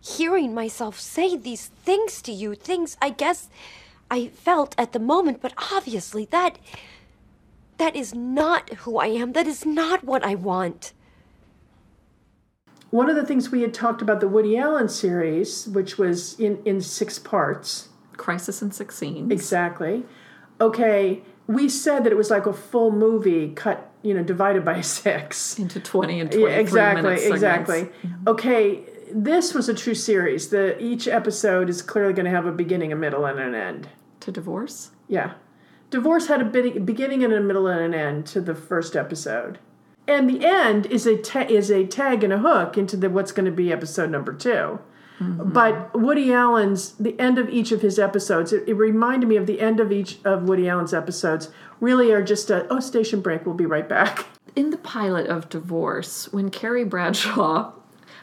hearing 0.00 0.54
myself 0.54 0.98
say 0.98 1.36
these 1.36 1.66
things 1.66 2.22
to 2.22 2.32
you. 2.32 2.54
Things 2.54 2.96
I 3.02 3.10
guess 3.10 3.48
I 4.10 4.28
felt 4.28 4.74
at 4.78 4.92
the 4.92 4.98
moment, 4.98 5.40
but 5.40 5.52
obviously 5.72 6.26
that, 6.26 6.58
that 7.78 7.96
is 7.96 8.14
not 8.14 8.70
who 8.70 8.98
I 8.98 9.08
am. 9.08 9.32
That 9.32 9.46
is 9.46 9.66
not 9.66 10.04
what 10.04 10.24
I 10.24 10.34
want. 10.34 10.92
One 12.90 13.10
of 13.10 13.16
the 13.16 13.26
things 13.26 13.50
we 13.50 13.62
had 13.62 13.74
talked 13.74 14.00
about 14.00 14.20
the 14.20 14.28
Woody 14.28 14.56
Allen 14.56 14.88
series, 14.88 15.66
which 15.66 15.98
was 15.98 16.38
in, 16.38 16.62
in 16.64 16.80
six 16.80 17.18
parts, 17.18 17.88
Crisis 18.16 18.62
in 18.62 18.70
Six 18.70 18.96
Scenes. 18.96 19.32
Exactly. 19.32 20.04
Okay, 20.60 21.22
we 21.46 21.68
said 21.68 22.04
that 22.04 22.12
it 22.12 22.16
was 22.16 22.30
like 22.30 22.46
a 22.46 22.52
full 22.52 22.90
movie 22.90 23.50
cut, 23.50 23.90
you 24.02 24.14
know, 24.14 24.22
divided 24.22 24.64
by 24.64 24.80
six. 24.98 25.58
Into 25.58 25.80
20 25.80 26.20
and 26.20 26.30
23 26.30 26.50
Yeah, 26.50 26.58
exactly, 26.58 27.24
exactly. 27.24 27.82
Mm-hmm. 27.82 28.28
Okay, 28.28 28.84
this 29.12 29.54
was 29.54 29.68
a 29.68 29.74
true 29.74 29.94
series. 29.94 30.48
The 30.48 30.80
each 30.82 31.06
episode 31.06 31.68
is 31.68 31.82
clearly 31.82 32.12
going 32.12 32.24
to 32.24 32.30
have 32.30 32.46
a 32.46 32.52
beginning, 32.52 32.92
a 32.92 32.96
middle, 32.96 33.24
and 33.24 33.38
an 33.38 33.54
end. 33.54 33.88
To 34.20 34.32
divorce? 34.32 34.90
Yeah, 35.08 35.34
divorce 35.90 36.26
had 36.26 36.40
a 36.40 36.44
beginning 36.44 37.22
and 37.22 37.32
a 37.32 37.40
middle 37.40 37.68
and 37.68 37.80
an 37.80 37.94
end 37.94 38.26
to 38.28 38.40
the 38.40 38.56
first 38.56 38.96
episode, 38.96 39.58
and 40.08 40.28
the 40.28 40.44
end 40.44 40.86
is 40.86 41.06
a 41.06 41.16
ta- 41.16 41.46
is 41.48 41.70
a 41.70 41.86
tag 41.86 42.24
and 42.24 42.32
a 42.32 42.38
hook 42.38 42.76
into 42.76 42.96
the 42.96 43.08
what's 43.08 43.30
going 43.30 43.46
to 43.46 43.52
be 43.52 43.72
episode 43.72 44.10
number 44.10 44.32
2 45.18 45.24
But 45.24 45.98
Woody 45.98 46.32
Allen's 46.32 46.92
the 46.92 47.18
end 47.18 47.38
of 47.38 47.48
each 47.48 47.72
of 47.72 47.82
his 47.82 47.98
episodes. 47.98 48.52
It, 48.52 48.68
it 48.68 48.74
reminded 48.74 49.28
me 49.28 49.36
of 49.36 49.46
the 49.46 49.60
end 49.60 49.80
of 49.80 49.92
each 49.92 50.18
of 50.24 50.44
Woody 50.44 50.68
Allen's 50.68 50.94
episodes. 50.94 51.50
Really, 51.80 52.12
are 52.12 52.22
just 52.22 52.50
a 52.50 52.66
oh 52.70 52.80
station 52.80 53.20
break. 53.20 53.44
We'll 53.46 53.54
be 53.54 53.66
right 53.66 53.88
back. 53.88 54.26
In 54.56 54.70
the 54.70 54.78
pilot 54.78 55.26
of 55.26 55.50
Divorce, 55.50 56.32
when 56.32 56.50
Carrie 56.50 56.84
Bradshaw, 56.84 57.72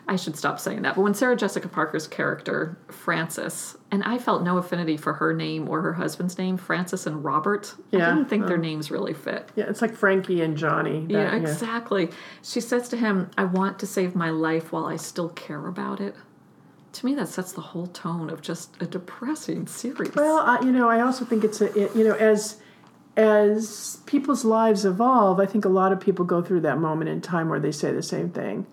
I 0.08 0.15
should 0.15 0.36
stop 0.36 0.60
saying 0.60 0.82
that, 0.82 0.95
but 0.95 1.01
when 1.01 1.13
Sarah 1.13 1.36
Jessica 1.36 1.67
Parker's 1.69 2.08
character, 2.08 2.77
Frances, 2.89 3.77
and 3.91 4.03
I 4.03 4.17
felt 4.17 4.43
no 4.43 4.58
affinity 4.58 4.97
for 4.97 5.13
her 5.13 5.34
name 5.34 5.69
or 5.69 5.82
her 5.82 5.93
husband's 5.93 6.38
name, 6.38 6.58
Frances 6.58 7.08
and 7.08 7.23
Robert, 7.23 7.75
yeah, 7.91 8.12
I 8.12 8.15
didn't 8.15 8.29
think 8.29 8.47
their 8.47 8.56
um, 8.56 8.62
names 8.62 8.91
really 8.91 9.13
fit. 9.13 9.49
Yeah, 9.56 9.65
it's 9.69 9.82
like 9.82 9.95
Frankie 9.95 10.41
and 10.41 10.58
Johnny. 10.58 11.06
Yeah, 11.08 11.25
That- 11.25 11.36
exactly. 11.36 12.10
She 12.41 12.60
says 12.60 12.89
to 12.89 12.97
him, 12.97 13.29
I 13.38 13.45
want 13.45 13.79
to 13.79 13.88
save 13.88 14.15
my 14.15 14.29
life 14.29 14.71
while 14.71 14.86
I 14.86 14.97
still 14.97 15.29
care 15.29 15.67
about 15.67 16.01
it. 16.01 16.15
To 16.93 17.06
me, 17.06 17.15
that 17.15 17.27
sets 17.27 17.51
the 17.51 17.62
whole 17.62 17.88
tone 17.88 18.29
of 18.29 18.41
just 18.41 18.79
a 18.82 18.86
depressing 18.86 19.67
series. 19.67 20.15
Well, 20.15 20.38
I, 20.38 20.62
you 20.62 20.71
know, 20.71 20.89
I 20.89 21.01
also 21.01 21.25
think 21.25 21.43
it's 21.43 21.60
a 21.60 21.75
it, 21.77 21.95
you 21.95 22.03
know 22.03 22.15
as 22.15 22.62
as 23.15 23.99
people's 24.06 24.43
lives 24.43 24.86
evolve, 24.86 25.39
I 25.39 25.45
think 25.45 25.65
a 25.65 25.69
lot 25.69 25.91
of 25.91 25.99
people 25.99 26.25
go 26.25 26.41
through 26.41 26.62
that 26.62 26.79
moment 26.79 27.10
in 27.10 27.21
time 27.21 27.49
where 27.49 27.60
they 27.60 27.71
say 27.71 27.91
the 27.91 28.01
same 28.03 28.29
thing. 28.29 28.65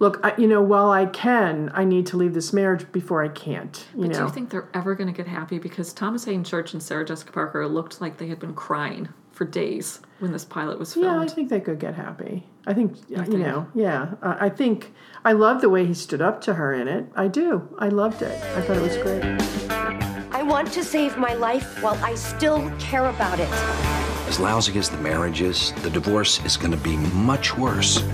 Look, 0.00 0.20
I, 0.22 0.32
you 0.38 0.46
know, 0.46 0.62
while 0.62 0.90
I 0.92 1.06
can, 1.06 1.72
I 1.74 1.82
need 1.84 2.06
to 2.06 2.16
leave 2.16 2.32
this 2.32 2.52
marriage 2.52 2.90
before 2.92 3.24
I 3.24 3.28
can't. 3.28 3.84
You 3.96 4.02
Do 4.04 4.08
know, 4.10 4.26
you 4.26 4.32
think 4.32 4.50
they're 4.50 4.68
ever 4.72 4.94
going 4.94 5.12
to 5.12 5.16
get 5.16 5.26
happy? 5.26 5.58
Because 5.58 5.92
Thomas 5.92 6.24
Haden 6.24 6.44
Church 6.44 6.72
and 6.72 6.80
Sarah 6.80 7.04
Jessica 7.04 7.32
Parker 7.32 7.66
looked 7.66 8.00
like 8.00 8.18
they 8.18 8.28
had 8.28 8.38
been 8.38 8.54
crying 8.54 9.08
for 9.32 9.44
days 9.44 10.00
when 10.20 10.30
this 10.30 10.44
pilot 10.44 10.78
was 10.78 10.94
filmed. 10.94 11.06
yeah, 11.06 11.20
I 11.20 11.26
think 11.26 11.48
they 11.48 11.60
could 11.60 11.80
get 11.80 11.94
happy. 11.94 12.46
I 12.68 12.74
think 12.74 12.98
you, 13.08 13.16
think? 13.16 13.38
know, 13.38 13.66
yeah. 13.74 14.12
I 14.20 14.46
I 14.46 14.48
think 14.50 14.92
I 15.24 15.32
love 15.32 15.62
the 15.62 15.70
way 15.70 15.86
he 15.86 15.94
stood 15.94 16.20
up 16.20 16.42
to 16.42 16.52
her 16.52 16.74
in 16.74 16.86
it. 16.86 17.06
I 17.16 17.26
do. 17.26 17.66
I 17.78 17.88
loved 17.88 18.20
it. 18.20 18.44
I 18.56 18.60
thought 18.60 18.76
it 18.76 18.82
was 18.82 18.96
great. 18.98 19.24
I 20.34 20.42
want 20.42 20.70
to 20.72 20.84
save 20.84 21.16
my 21.16 21.32
life 21.32 21.82
while 21.82 21.98
I 22.04 22.14
still 22.14 22.70
care 22.78 23.06
about 23.06 23.40
it. 23.40 23.48
As 24.28 24.38
lousy 24.38 24.78
as 24.78 24.90
the 24.90 24.98
marriage 24.98 25.40
is, 25.40 25.72
the 25.80 25.88
divorce 25.88 26.44
is 26.44 26.58
going 26.58 26.72
to 26.72 26.76
be 26.76 26.98
much 27.32 27.56
worse. 27.56 28.04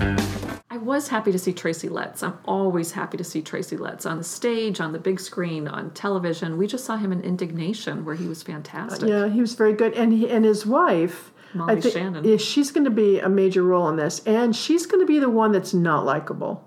I 0.70 0.76
was 0.76 1.08
happy 1.08 1.32
to 1.32 1.38
see 1.38 1.52
Tracy 1.52 1.88
Letts. 1.88 2.22
I'm 2.22 2.38
always 2.44 2.92
happy 2.92 3.16
to 3.16 3.24
see 3.24 3.42
Tracy 3.42 3.76
Letts 3.76 4.06
on 4.06 4.18
the 4.18 4.24
stage, 4.24 4.80
on 4.80 4.92
the 4.92 5.00
big 5.00 5.18
screen, 5.18 5.66
on 5.66 5.90
television. 5.90 6.56
We 6.58 6.68
just 6.68 6.84
saw 6.84 6.96
him 6.96 7.10
in 7.10 7.22
Indignation, 7.22 8.04
where 8.04 8.14
he 8.14 8.28
was 8.28 8.44
fantastic. 8.44 9.08
Yeah, 9.08 9.28
he 9.28 9.40
was 9.40 9.54
very 9.54 9.72
good, 9.72 9.94
and 9.94 10.12
he 10.12 10.30
and 10.30 10.44
his 10.44 10.64
wife, 10.64 11.32
Molly 11.54 11.76
I 11.76 11.80
think, 11.80 11.94
Shannon. 11.94 12.24
yeah, 12.24 12.36
she's 12.36 12.70
going 12.70 12.84
to 12.84 12.90
be 12.90 13.18
a 13.20 13.28
major 13.28 13.62
role 13.62 13.88
in 13.88 13.96
this, 13.96 14.20
and 14.26 14.54
she's 14.54 14.86
going 14.86 15.00
to 15.00 15.06
be 15.06 15.18
the 15.18 15.30
one 15.30 15.52
that's 15.52 15.72
not 15.74 16.04
likable. 16.04 16.66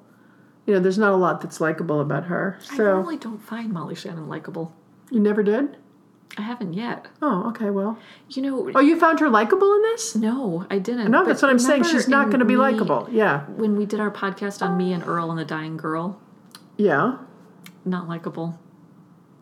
You 0.66 0.74
know, 0.74 0.80
there's 0.80 0.98
not 0.98 1.14
a 1.14 1.16
lot 1.18 1.42
that's 1.42 1.62
likable 1.62 2.02
about 2.02 2.26
her. 2.26 2.60
I 2.72 2.76
So 2.78 2.84
normally 2.84 3.18
don't 3.18 3.38
find 3.42 3.72
Molly 3.72 3.96
Shannon 3.96 4.28
likable. 4.28 4.74
you 5.12 5.20
never 5.20 5.44
did. 5.44 5.78
I 6.38 6.42
haven't 6.42 6.74
yet. 6.74 7.08
Oh, 7.22 7.48
okay. 7.50 7.70
Well, 7.70 7.98
You 8.30 8.42
know, 8.42 8.72
oh, 8.76 8.80
you 8.82 9.00
found 9.00 9.20
her 9.22 9.30
likable 9.30 9.74
in 9.76 9.82
this? 9.84 10.14
no, 10.16 10.66
I 10.70 10.78
didn't. 10.78 11.10
No, 11.10 11.24
that's 11.26 11.42
what 11.42 11.50
I'm 11.50 11.58
saying. 11.58 11.84
She's 11.86 12.08
not 12.10 12.28
going 12.28 12.40
to 12.40 12.46
be 12.46 12.56
me- 12.56 12.60
likable. 12.62 13.08
Yeah, 13.10 13.46
When 13.46 13.78
we 13.78 13.86
did 13.86 14.00
our 14.02 14.12
podcast 14.12 14.62
on 14.62 14.78
me 14.78 14.92
and 14.92 15.04
Earl 15.08 15.32
and 15.32 15.40
the 15.40 15.46
Dying 15.46 15.78
Girl, 15.78 16.20
yeah, 16.76 17.18
not 17.86 18.08
likable. 18.10 18.60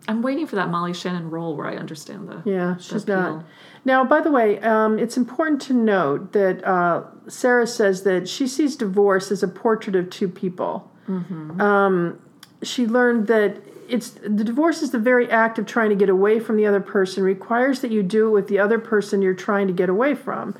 I'm 0.07 0.21
waiting 0.21 0.45
for 0.47 0.55
that 0.55 0.69
Molly 0.69 0.93
Shannon 0.93 1.29
role 1.29 1.55
where 1.55 1.67
I 1.67 1.75
understand 1.77 2.27
the 2.27 2.41
yeah. 2.45 2.77
She's 2.77 3.03
appeal. 3.03 3.15
not. 3.15 3.45
Now, 3.85 4.03
by 4.03 4.21
the 4.21 4.31
way, 4.31 4.59
um, 4.59 4.99
it's 4.99 5.17
important 5.17 5.61
to 5.63 5.73
note 5.73 6.31
that 6.33 6.63
uh, 6.63 7.03
Sarah 7.27 7.67
says 7.67 8.03
that 8.03 8.27
she 8.27 8.47
sees 8.47 8.75
divorce 8.75 9.31
as 9.31 9.43
a 9.43 9.47
portrait 9.47 9.95
of 9.95 10.09
two 10.09 10.27
people. 10.27 10.91
Um, 11.61 12.19
she 12.63 12.87
learned 12.87 13.27
that 13.27 13.57
it's 13.87 14.09
the 14.09 14.43
divorce 14.43 14.81
is 14.81 14.91
the 14.91 14.99
very 14.99 15.29
act 15.29 15.59
of 15.59 15.65
trying 15.65 15.89
to 15.89 15.95
get 15.95 16.09
away 16.09 16.39
from 16.39 16.57
the 16.57 16.65
other 16.65 16.81
person 16.81 17.23
requires 17.23 17.81
that 17.81 17.91
you 17.91 18.01
do 18.01 18.27
it 18.27 18.31
with 18.31 18.47
the 18.47 18.57
other 18.57 18.79
person 18.79 19.21
you're 19.21 19.35
trying 19.35 19.67
to 19.67 19.73
get 19.73 19.89
away 19.89 20.15
from. 20.15 20.55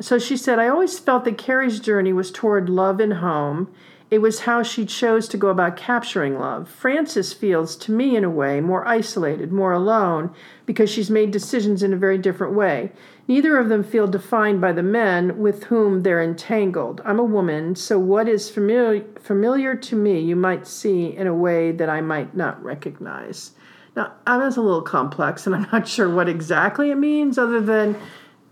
So 0.00 0.18
she 0.18 0.36
said, 0.36 0.58
I 0.58 0.68
always 0.68 0.98
felt 0.98 1.24
that 1.24 1.36
Carrie's 1.36 1.78
journey 1.78 2.12
was 2.14 2.30
toward 2.30 2.70
love 2.70 3.00
and 3.00 3.14
home. 3.14 3.70
It 4.10 4.20
was 4.20 4.40
how 4.40 4.64
she 4.64 4.84
chose 4.86 5.28
to 5.28 5.36
go 5.36 5.48
about 5.48 5.76
capturing 5.76 6.36
love. 6.36 6.68
Frances 6.68 7.32
feels, 7.32 7.76
to 7.76 7.92
me, 7.92 8.16
in 8.16 8.24
a 8.24 8.30
way, 8.30 8.60
more 8.60 8.86
isolated, 8.86 9.52
more 9.52 9.72
alone, 9.72 10.34
because 10.66 10.90
she's 10.90 11.10
made 11.10 11.30
decisions 11.30 11.84
in 11.84 11.92
a 11.92 11.96
very 11.96 12.18
different 12.18 12.54
way. 12.54 12.90
Neither 13.28 13.56
of 13.56 13.68
them 13.68 13.84
feel 13.84 14.08
defined 14.08 14.60
by 14.60 14.72
the 14.72 14.82
men 14.82 15.38
with 15.38 15.64
whom 15.64 16.02
they're 16.02 16.20
entangled. 16.20 17.00
I'm 17.04 17.20
a 17.20 17.24
woman, 17.24 17.76
so 17.76 18.00
what 18.00 18.28
is 18.28 18.50
familiar, 18.50 19.04
familiar 19.20 19.76
to 19.76 19.94
me, 19.94 20.18
you 20.18 20.34
might 20.34 20.66
see 20.66 21.16
in 21.16 21.28
a 21.28 21.34
way 21.34 21.70
that 21.70 21.88
I 21.88 22.00
might 22.00 22.34
not 22.34 22.60
recognize. 22.64 23.52
Now, 23.94 24.14
that's 24.26 24.56
a 24.56 24.60
little 24.60 24.82
complex, 24.82 25.46
and 25.46 25.54
I'm 25.54 25.68
not 25.70 25.86
sure 25.86 26.12
what 26.12 26.28
exactly 26.28 26.90
it 26.90 26.96
means, 26.96 27.38
other 27.38 27.60
than 27.60 27.96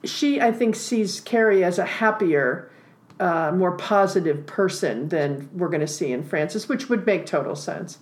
she, 0.05 0.41
I 0.41 0.53
think, 0.53 0.77
sees 0.77 1.21
Carrie 1.21 1.65
as 1.65 1.81
a 1.81 1.85
happier, 1.85 2.71
uh, 3.21 3.53
more 3.53 3.73
positive 3.77 4.47
person 4.47 5.09
than 5.09 5.49
we're 5.53 5.69
going 5.69 5.81
to 5.81 5.87
see 5.87 6.13
in 6.13 6.23
Frances, 6.23 6.69
which 6.69 6.89
would 6.89 7.05
make 7.07 7.27
total 7.27 7.57
sense. 7.57 7.99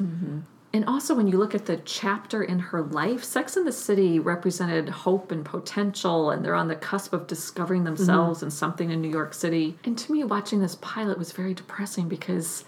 And 0.73 0.85
also, 0.85 1.15
when 1.15 1.27
you 1.27 1.39
look 1.39 1.55
at 1.55 1.65
the 1.65 1.79
chapter 1.79 2.43
in 2.43 2.59
her 2.59 2.83
life, 2.83 3.25
Sex 3.25 3.57
in 3.57 3.65
the 3.65 3.73
City 3.73 4.19
represented 4.19 4.91
hope 4.91 5.33
and 5.33 5.43
potential, 5.43 6.31
and 6.31 6.45
they're 6.45 6.55
on 6.55 6.69
the 6.69 6.77
cusp 6.77 7.15
of 7.15 7.27
discovering 7.27 7.85
themselves 7.85 8.43
and 8.43 8.53
something 8.53 8.91
in 8.91 9.01
New 9.01 9.09
York 9.09 9.33
City. 9.33 9.79
And 9.85 9.97
to 9.97 10.13
me, 10.13 10.23
watching 10.25 10.61
this 10.61 10.75
pilot 10.83 11.17
was 11.17 11.33
very 11.33 11.55
depressing 11.55 12.09
because 12.09 12.65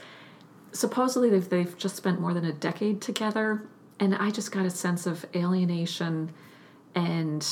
supposedly 0.73 1.29
they've, 1.29 1.49
they've 1.49 1.77
just 1.77 1.97
spent 1.97 2.19
more 2.19 2.33
than 2.33 2.47
a 2.47 2.53
decade 2.53 3.03
together, 3.03 3.63
and 4.01 4.15
I 4.15 4.31
just 4.31 4.53
got 4.53 4.65
a 4.65 4.71
sense 4.71 5.07
of 5.07 5.27
alienation 5.35 6.31
and 6.95 7.47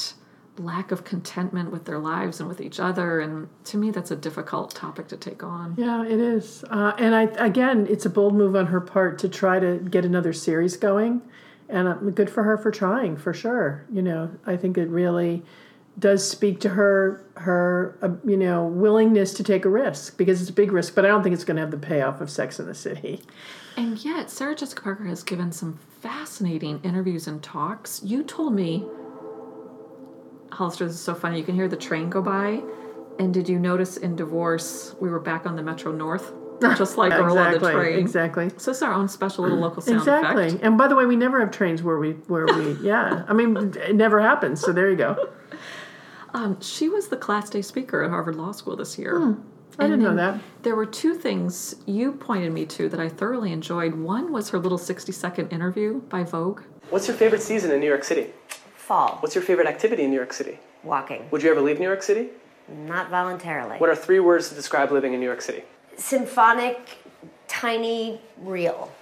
lack 0.59 0.91
of 0.93 1.05
contentment 1.05 1.71
with 1.71 1.85
their 1.85 1.99
lives 1.99 2.41
and 2.41 2.49
with 2.49 2.61
each 2.61 2.81
other. 2.81 3.21
And 3.21 3.49
to 3.65 3.77
me, 3.77 3.91
that's 3.91 4.11
a 4.11 4.17
difficult 4.17 4.75
topic 4.75 5.09
to 5.09 5.17
take 5.17 5.43
on. 5.43 5.75
Yeah, 5.77 6.05
it 6.05 6.21
is. 6.21 6.65
Uh, 6.71 6.93
and 6.99 7.15
I 7.15 7.23
again, 7.45 7.87
it's 7.89 8.07
a 8.07 8.11
bold 8.11 8.35
move 8.35 8.57
on 8.57 8.67
her 8.67 8.81
part 8.81 9.19
to 9.21 9.29
try 9.29 9.59
to 9.59 9.79
get 9.79 10.05
another 10.05 10.33
series 10.33 10.77
going, 10.77 11.23
and 11.69 11.89
uh, 11.89 11.95
good 11.95 12.31
for 12.31 12.43
her 12.45 12.57
for 12.57 12.71
trying, 12.71 13.17
for 13.17 13.33
sure. 13.33 13.87
You 13.91 14.03
know, 14.03 14.31
I 14.47 14.57
think 14.57 14.79
it 14.79 14.89
really 14.89 15.43
does 15.99 16.29
speak 16.29 16.61
to 16.61 16.71
her 16.71 17.25
her 17.37 17.99
uh, 18.03 18.11
you 18.29 18.37
know 18.37 18.67
willingness 18.67 19.33
to 19.35 19.43
take 19.43 19.65
a 19.65 19.69
risk 19.69 20.17
because 20.17 20.41
it's 20.41 20.51
a 20.51 20.55
big 20.55 20.73
risk, 20.73 20.95
but 20.95 21.05
I 21.05 21.09
don't 21.09 21.23
think 21.23 21.35
it's 21.35 21.45
going 21.45 21.57
to 21.57 21.63
have 21.63 21.71
the 21.71 21.79
payoff 21.79 22.21
of 22.21 22.31
Sex 22.31 22.59
in 22.61 22.67
the 22.67 22.75
City. 22.75 23.23
And 23.77 24.03
yet, 24.03 24.31
Sarah 24.31 24.55
Jessica 24.55 24.83
Parker 24.83 25.05
has 25.05 25.23
given 25.23 25.53
some 25.53 25.79
fascinating 26.01 26.81
interviews 26.83 27.27
and 27.27 27.43
talks. 27.43 28.03
You 28.03 28.23
told 28.23 28.55
me, 28.55 28.87
Hollister, 30.57 30.87
this 30.87 30.95
is 30.95 31.01
so 31.01 31.15
funny. 31.15 31.39
You 31.39 31.45
can 31.45 31.55
hear 31.55 31.69
the 31.69 31.77
train 31.77 32.09
go 32.11 32.23
by. 32.23 32.63
And 33.19 33.33
did 33.33 33.49
you 33.49 33.59
notice 33.59 33.97
in 33.97 34.17
Divorce, 34.17 34.95
we 35.01 35.09
were 35.09 35.21
back 35.21 35.47
on 35.47 35.57
the 35.57 35.63
Metro 35.63 35.93
North? 35.93 36.33
Just 36.79 36.97
like 36.97 37.13
Earl 37.13 37.37
on 37.39 37.53
the 37.53 37.59
train. 37.59 37.99
exactly. 37.99 38.51
So 38.57 38.71
it's 38.71 38.81
our 38.81 38.93
own 38.93 39.09
special 39.09 39.45
little 39.45 39.59
local 39.59 39.83
sound 39.83 39.99
Exactly. 39.99 40.47
effect. 40.49 40.63
And 40.63 40.79
by 40.79 40.89
the 40.89 40.97
way, 40.97 41.05
we 41.05 41.15
never 41.17 41.39
have 41.41 41.51
trains 41.51 41.83
where 41.83 41.99
we 41.99 42.13
where 42.29 42.47
we 42.47 42.73
yeah. 42.83 43.25
I 43.29 43.35
mean, 43.35 43.75
it 43.77 43.95
never 43.95 44.21
happens. 44.21 44.63
So 44.63 44.73
there 44.73 44.91
you 44.91 44.97
go. 44.97 45.29
Um, 46.33 46.59
she 46.63 46.89
was 46.89 47.09
the 47.09 47.17
class 47.19 47.51
day 47.51 47.61
speaker 47.63 48.03
at 48.03 48.11
Harvard 48.11 48.37
Law 48.37 48.53
School 48.53 48.75
this 48.77 48.99
year. 48.99 49.19
Hmm. 49.19 49.41
I 49.79 49.85
didn't 49.85 50.03
know 50.03 50.17
that. 50.17 50.41
There 50.63 50.75
were 50.75 50.87
two 50.87 51.13
things 51.15 51.77
you 51.85 52.13
pointed 52.13 52.51
me 52.53 52.65
to 52.67 52.89
that 52.89 52.99
I 52.99 53.11
thoroughly 53.11 53.53
enjoyed. 53.53 53.95
One 53.95 54.33
was 54.33 54.49
her 54.49 54.59
little 54.59 54.79
60 54.79 55.13
second 55.13 55.53
interview 55.53 56.01
by 56.09 56.23
Vogue. 56.25 56.63
What's 56.89 57.07
your 57.07 57.17
favorite 57.19 57.43
season 57.43 57.71
in 57.71 57.81
New 57.81 57.87
York 57.87 58.03
City? 58.05 58.31
Fall. 58.87 59.17
What's 59.21 59.35
your 59.35 59.43
favorite 59.43 59.67
activity 59.67 60.05
in 60.05 60.11
New 60.11 60.17
York 60.17 60.33
City? 60.33 60.61
Walking. 60.85 61.27
Would 61.33 61.43
you 61.43 61.51
ever 61.51 61.61
leave 61.61 61.81
New 61.81 61.87
York 61.87 62.05
City? 62.05 62.29
Not 62.69 63.11
voluntarily. 63.11 63.79
What 63.79 63.91
are 63.91 63.97
three 63.97 64.21
words 64.21 64.49
to 64.51 64.55
describe 64.55 64.93
living 64.93 65.13
in 65.13 65.19
New 65.19 65.27
York 65.27 65.43
City? 65.43 65.65
Symphonic, 65.97 66.79
tiny, 67.49 68.21
real. 68.39 68.93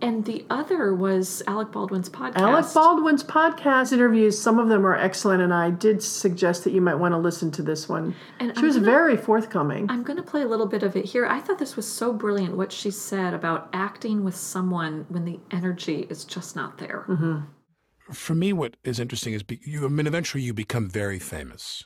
And 0.00 0.24
the 0.24 0.44
other 0.48 0.94
was 0.94 1.42
Alec 1.48 1.72
Baldwin's 1.72 2.08
podcast. 2.08 2.36
Alec 2.36 2.66
Baldwin's 2.72 3.24
podcast 3.24 3.92
interviews, 3.92 4.38
some 4.38 4.60
of 4.60 4.68
them 4.68 4.86
are 4.86 4.94
excellent, 4.96 5.42
and 5.42 5.52
I 5.52 5.70
did 5.70 6.02
suggest 6.04 6.62
that 6.64 6.72
you 6.72 6.80
might 6.80 6.96
want 6.96 7.12
to 7.12 7.18
listen 7.18 7.50
to 7.52 7.62
this 7.62 7.88
one. 7.88 8.14
And 8.38 8.52
she 8.54 8.60
I'm 8.60 8.66
was 8.66 8.76
gonna- 8.76 8.86
very 8.86 9.16
forthcoming. 9.16 9.90
I'm 9.90 10.04
going 10.04 10.18
to 10.18 10.22
play 10.22 10.42
a 10.42 10.46
little 10.48 10.66
bit 10.66 10.84
of 10.84 10.94
it 10.94 11.04
here. 11.06 11.26
I 11.26 11.40
thought 11.40 11.58
this 11.58 11.74
was 11.74 11.88
so 11.88 12.12
brilliant 12.12 12.56
what 12.56 12.70
she 12.70 12.92
said 12.92 13.34
about 13.34 13.68
acting 13.72 14.22
with 14.22 14.36
someone 14.36 15.04
when 15.08 15.24
the 15.24 15.40
energy 15.50 16.06
is 16.08 16.24
just 16.24 16.54
not 16.54 16.78
there. 16.78 17.06
Mm-hmm. 17.08 17.38
For 18.12 18.34
me, 18.34 18.52
what 18.52 18.76
is 18.84 18.98
interesting 19.00 19.32
is 19.34 19.42
be, 19.42 19.60
you. 19.64 19.84
I 19.84 19.88
mean, 19.88 20.06
eventually 20.06 20.42
you 20.42 20.52
become 20.54 20.88
very 20.88 21.18
famous. 21.18 21.84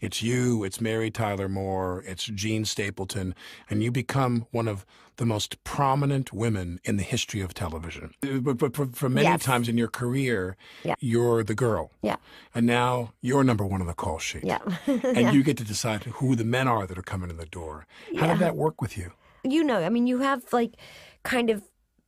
It's 0.00 0.22
you, 0.22 0.62
it's 0.62 0.80
Mary 0.80 1.10
Tyler 1.10 1.48
Moore, 1.48 2.04
it's 2.06 2.26
Jean 2.26 2.64
Stapleton, 2.64 3.34
and 3.68 3.82
you 3.82 3.90
become 3.90 4.46
one 4.52 4.68
of 4.68 4.84
the 5.16 5.24
most 5.26 5.64
prominent 5.64 6.32
women 6.32 6.78
in 6.84 6.98
the 6.98 7.02
history 7.02 7.40
of 7.40 7.54
television. 7.54 8.12
Uh, 8.22 8.38
But, 8.38 8.58
but 8.58 8.76
for, 8.76 8.86
for 8.86 9.08
many 9.08 9.26
Yes. 9.26 9.42
times 9.42 9.68
in 9.68 9.76
your 9.78 9.88
career, 9.88 10.56
Yeah. 10.84 10.94
you're 11.00 11.42
the 11.42 11.54
girl. 11.54 11.90
Yeah. 12.02 12.16
And 12.54 12.66
now 12.66 13.12
you're 13.22 13.42
number 13.42 13.64
one 13.64 13.80
on 13.80 13.86
the 13.86 13.94
call 13.94 14.18
sheet. 14.18 14.44
Yeah. 14.44 14.58
and 14.86 15.16
Yeah. 15.16 15.32
you 15.32 15.42
get 15.42 15.56
to 15.56 15.64
decide 15.64 16.04
who 16.04 16.36
the 16.36 16.44
men 16.44 16.68
are 16.68 16.86
that 16.86 16.98
are 16.98 17.02
coming 17.02 17.30
in 17.30 17.38
the 17.38 17.46
door. 17.46 17.86
How 18.18 18.26
Yeah. 18.26 18.32
did 18.34 18.38
that 18.40 18.56
work 18.56 18.80
with 18.82 18.96
you? 18.98 19.12
you 19.42 19.62
know, 19.64 19.78
I 19.82 19.88
mean, 19.88 20.06
you 20.06 20.18
have 20.18 20.52
like 20.52 20.74
kind 21.22 21.50
of 21.50 21.62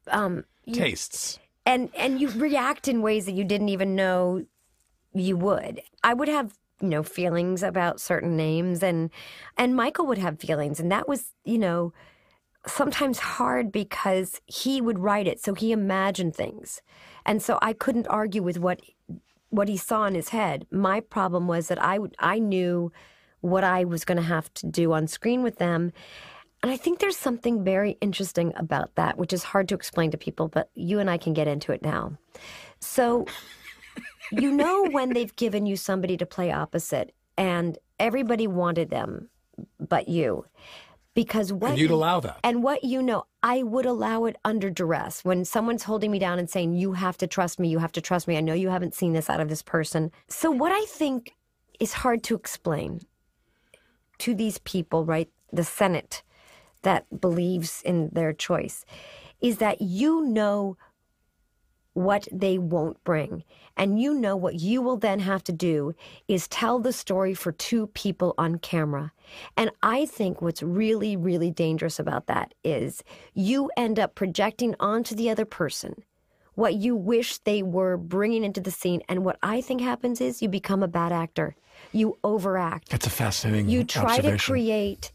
um 0.09 0.44
Tastes. 0.73 1.38
And 1.68 1.90
and 1.94 2.18
you 2.18 2.31
react 2.31 2.88
in 2.88 3.02
ways 3.02 3.26
that 3.26 3.33
you 3.33 3.44
didn't 3.44 3.68
even 3.68 3.94
know 3.94 4.44
you 5.12 5.37
would. 5.37 5.83
I 6.02 6.14
would 6.14 6.28
have 6.28 6.54
you 6.81 6.88
know 6.88 7.02
feelings 7.02 7.62
about 7.62 8.00
certain 8.00 8.37
names, 8.37 8.83
and 8.83 9.11
and 9.59 9.76
Michael 9.76 10.07
would 10.07 10.18
have 10.18 10.40
feelings, 10.40 10.81
and 10.81 10.90
that 10.90 11.07
was 11.07 11.35
you 11.44 11.59
know 11.59 11.92
sometimes 12.66 13.18
hard 13.18 13.70
because 13.70 14.40
he 14.46 14.81
would 14.81 14.98
write 14.98 15.26
it, 15.26 15.40
so 15.40 15.52
he 15.52 15.70
imagined 15.70 16.35
things, 16.35 16.81
and 17.26 17.42
so 17.42 17.59
I 17.61 17.74
couldn't 17.74 18.09
argue 18.09 18.42
with 18.42 18.59
what 18.59 18.81
what 19.50 19.68
he 19.68 19.76
saw 19.76 20.07
in 20.07 20.14
his 20.14 20.31
head. 20.31 20.66
My 20.70 21.00
problem 21.00 21.46
was 21.46 21.68
that 21.68 21.83
I 21.83 21.98
I 22.18 22.38
knew 22.38 22.90
what 23.40 23.62
I 23.62 23.85
was 23.85 24.07
going 24.07 24.16
to 24.16 24.24
have 24.24 24.52
to 24.54 24.66
do 24.66 24.92
on 24.92 25.07
screen 25.07 25.42
with 25.42 25.59
them. 25.59 25.92
And 26.62 26.73
I 26.73 26.77
think 26.77 26.99
there's 26.99 27.16
something 27.16 27.62
very 27.62 27.97
interesting 28.01 28.53
about 28.57 28.94
that, 28.97 29.16
which 29.16 29.33
is 29.33 29.44
hard 29.44 29.68
to 29.68 29.75
explain 29.75 30.11
to 30.11 30.18
people, 30.18 30.49
but 30.49 30.71
you 30.75 30.99
and 30.99 31.09
I 31.09 31.16
can 31.16 31.33
get 31.33 31.47
into 31.47 31.73
it 31.73 31.83
now. 31.83 32.18
So, 32.81 33.27
you 34.33 34.51
know, 34.51 34.88
when 34.90 35.12
they've 35.12 35.35
given 35.37 35.66
you 35.66 35.77
somebody 35.77 36.16
to 36.16 36.27
play 36.27 36.51
opposite, 36.51 37.14
and 37.37 37.79
everybody 38.01 38.47
wanted 38.47 38.90
them 38.90 39.29
but 39.79 40.09
you. 40.09 40.44
Because 41.14 41.53
what 41.53 41.71
And 41.71 41.79
you'd 41.81 41.90
allow 41.90 42.21
that. 42.21 42.38
and 42.44 42.62
what 42.62 42.85
you 42.85 43.03
know, 43.03 43.25
I 43.42 43.62
would 43.64 43.87
allow 43.87 44.25
it 44.27 44.37
under 44.44 44.71
duress. 44.71 45.25
When 45.25 45.44
someone's 45.44 45.83
holding 45.83 46.11
me 46.12 46.18
down 46.21 46.38
and 46.38 46.49
saying, 46.49 46.75
You 46.75 46.92
have 46.92 47.16
to 47.18 47.27
trust 47.27 47.59
me, 47.59 47.68
you 47.68 47.79
have 47.79 47.92
to 47.92 48.01
trust 48.01 48.29
me. 48.29 48.37
I 48.37 48.40
know 48.40 48.55
you 48.55 48.68
haven't 48.68 48.94
seen 48.94 49.14
this 49.14 49.29
out 49.29 49.40
of 49.40 49.49
this 49.49 49.62
person. 49.62 50.12
So, 50.29 50.51
what 50.51 50.71
I 50.71 50.85
think 50.87 51.35
is 51.81 51.92
hard 51.92 52.23
to 52.25 52.37
explain 52.37 53.01
to 54.18 54.35
these 54.35 54.59
people, 54.59 55.05
right? 55.05 55.29
The 55.53 55.64
Senate 55.64 56.23
that 56.83 57.21
believes 57.21 57.83
in 57.85 58.11
their 58.12 58.33
choice 58.33 58.85
is 59.41 59.59
that 59.59 59.81
you 59.81 60.23
know 60.25 60.77
what 61.95 62.29
they 62.31 62.59
won't 62.59 63.03
bring. 63.03 63.43
And 63.77 64.01
you 64.01 64.14
know 64.14 64.37
what 64.37 64.61
you 64.61 64.83
will 64.83 64.97
then 64.97 65.21
have 65.21 65.43
to 65.45 65.53
do 65.53 65.95
is 66.29 66.47
tell 66.47 66.79
the 66.79 66.93
story 66.93 67.35
for 67.35 67.53
two 67.53 67.88
people 67.88 68.35
on 68.38 68.59
camera. 68.59 69.12
And 69.57 69.71
I 69.83 70.07
think 70.07 70.41
what's 70.41 70.62
really, 70.62 71.17
really 71.17 71.51
dangerous 71.51 71.99
about 71.99 72.27
that 72.27 72.55
is 72.62 73.03
you 73.35 73.71
end 73.77 73.99
up 73.99 74.14
projecting 74.14 74.75
onto 74.79 75.14
the 75.14 75.31
other 75.31 75.45
person 75.45 76.05
what 76.59 76.75
you 76.75 76.97
wish 76.97 77.38
they 77.38 77.62
were 77.62 77.97
bringing 77.97 78.43
into 78.43 78.61
the 78.61 78.73
scene. 78.73 79.01
And 79.09 79.25
what 79.25 79.38
I 79.45 79.61
think 79.61 79.81
happens 79.81 80.21
is 80.21 80.43
you 80.43 80.49
become 80.49 80.83
a 80.83 80.88
bad 80.88 81.12
actor. 81.12 81.55
You 81.93 82.19
overact. 82.25 82.88
That's 82.91 83.07
a 83.07 83.11
fascinating 83.11 83.69
You 83.69 83.85
try 83.85 84.19
to 84.19 84.37
create 84.37 85.12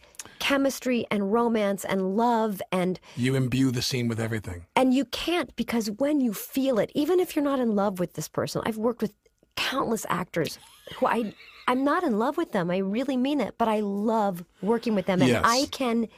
chemistry 0.47 1.05
and 1.09 1.31
romance 1.31 1.85
and 1.85 2.17
love 2.17 2.61
and 2.71 2.99
You 3.15 3.35
imbue 3.35 3.71
the 3.71 3.81
scene 3.81 4.07
with 4.09 4.19
everything. 4.19 4.65
and 4.75 4.93
you 4.93 5.05
can't 5.05 5.55
because 5.55 5.89
when 6.03 6.19
you 6.19 6.33
feel 6.33 6.79
it, 6.79 6.91
even 6.93 7.19
if 7.21 7.33
you're 7.33 7.45
not 7.45 7.59
in 7.59 7.75
love 7.75 7.97
with 7.99 8.13
this 8.13 8.27
person, 8.27 8.61
I've 8.65 8.77
worked 8.77 9.01
with 9.01 9.13
countless 9.55 10.05
actors 10.09 10.59
who 10.97 11.05
I 11.07 11.33
I'm 11.69 11.85
not 11.85 12.03
in 12.03 12.19
love 12.19 12.35
with 12.35 12.51
them. 12.51 12.69
I 12.69 12.79
really 12.79 13.15
mean 13.15 13.39
it, 13.39 13.53
but 13.57 13.69
I 13.69 13.79
love 13.79 14.43
working 14.61 14.95
with 14.95 15.05
them, 15.05 15.21
and 15.21 15.29
Yes. 15.31 15.41
I 15.45 15.65
can. 15.71 16.09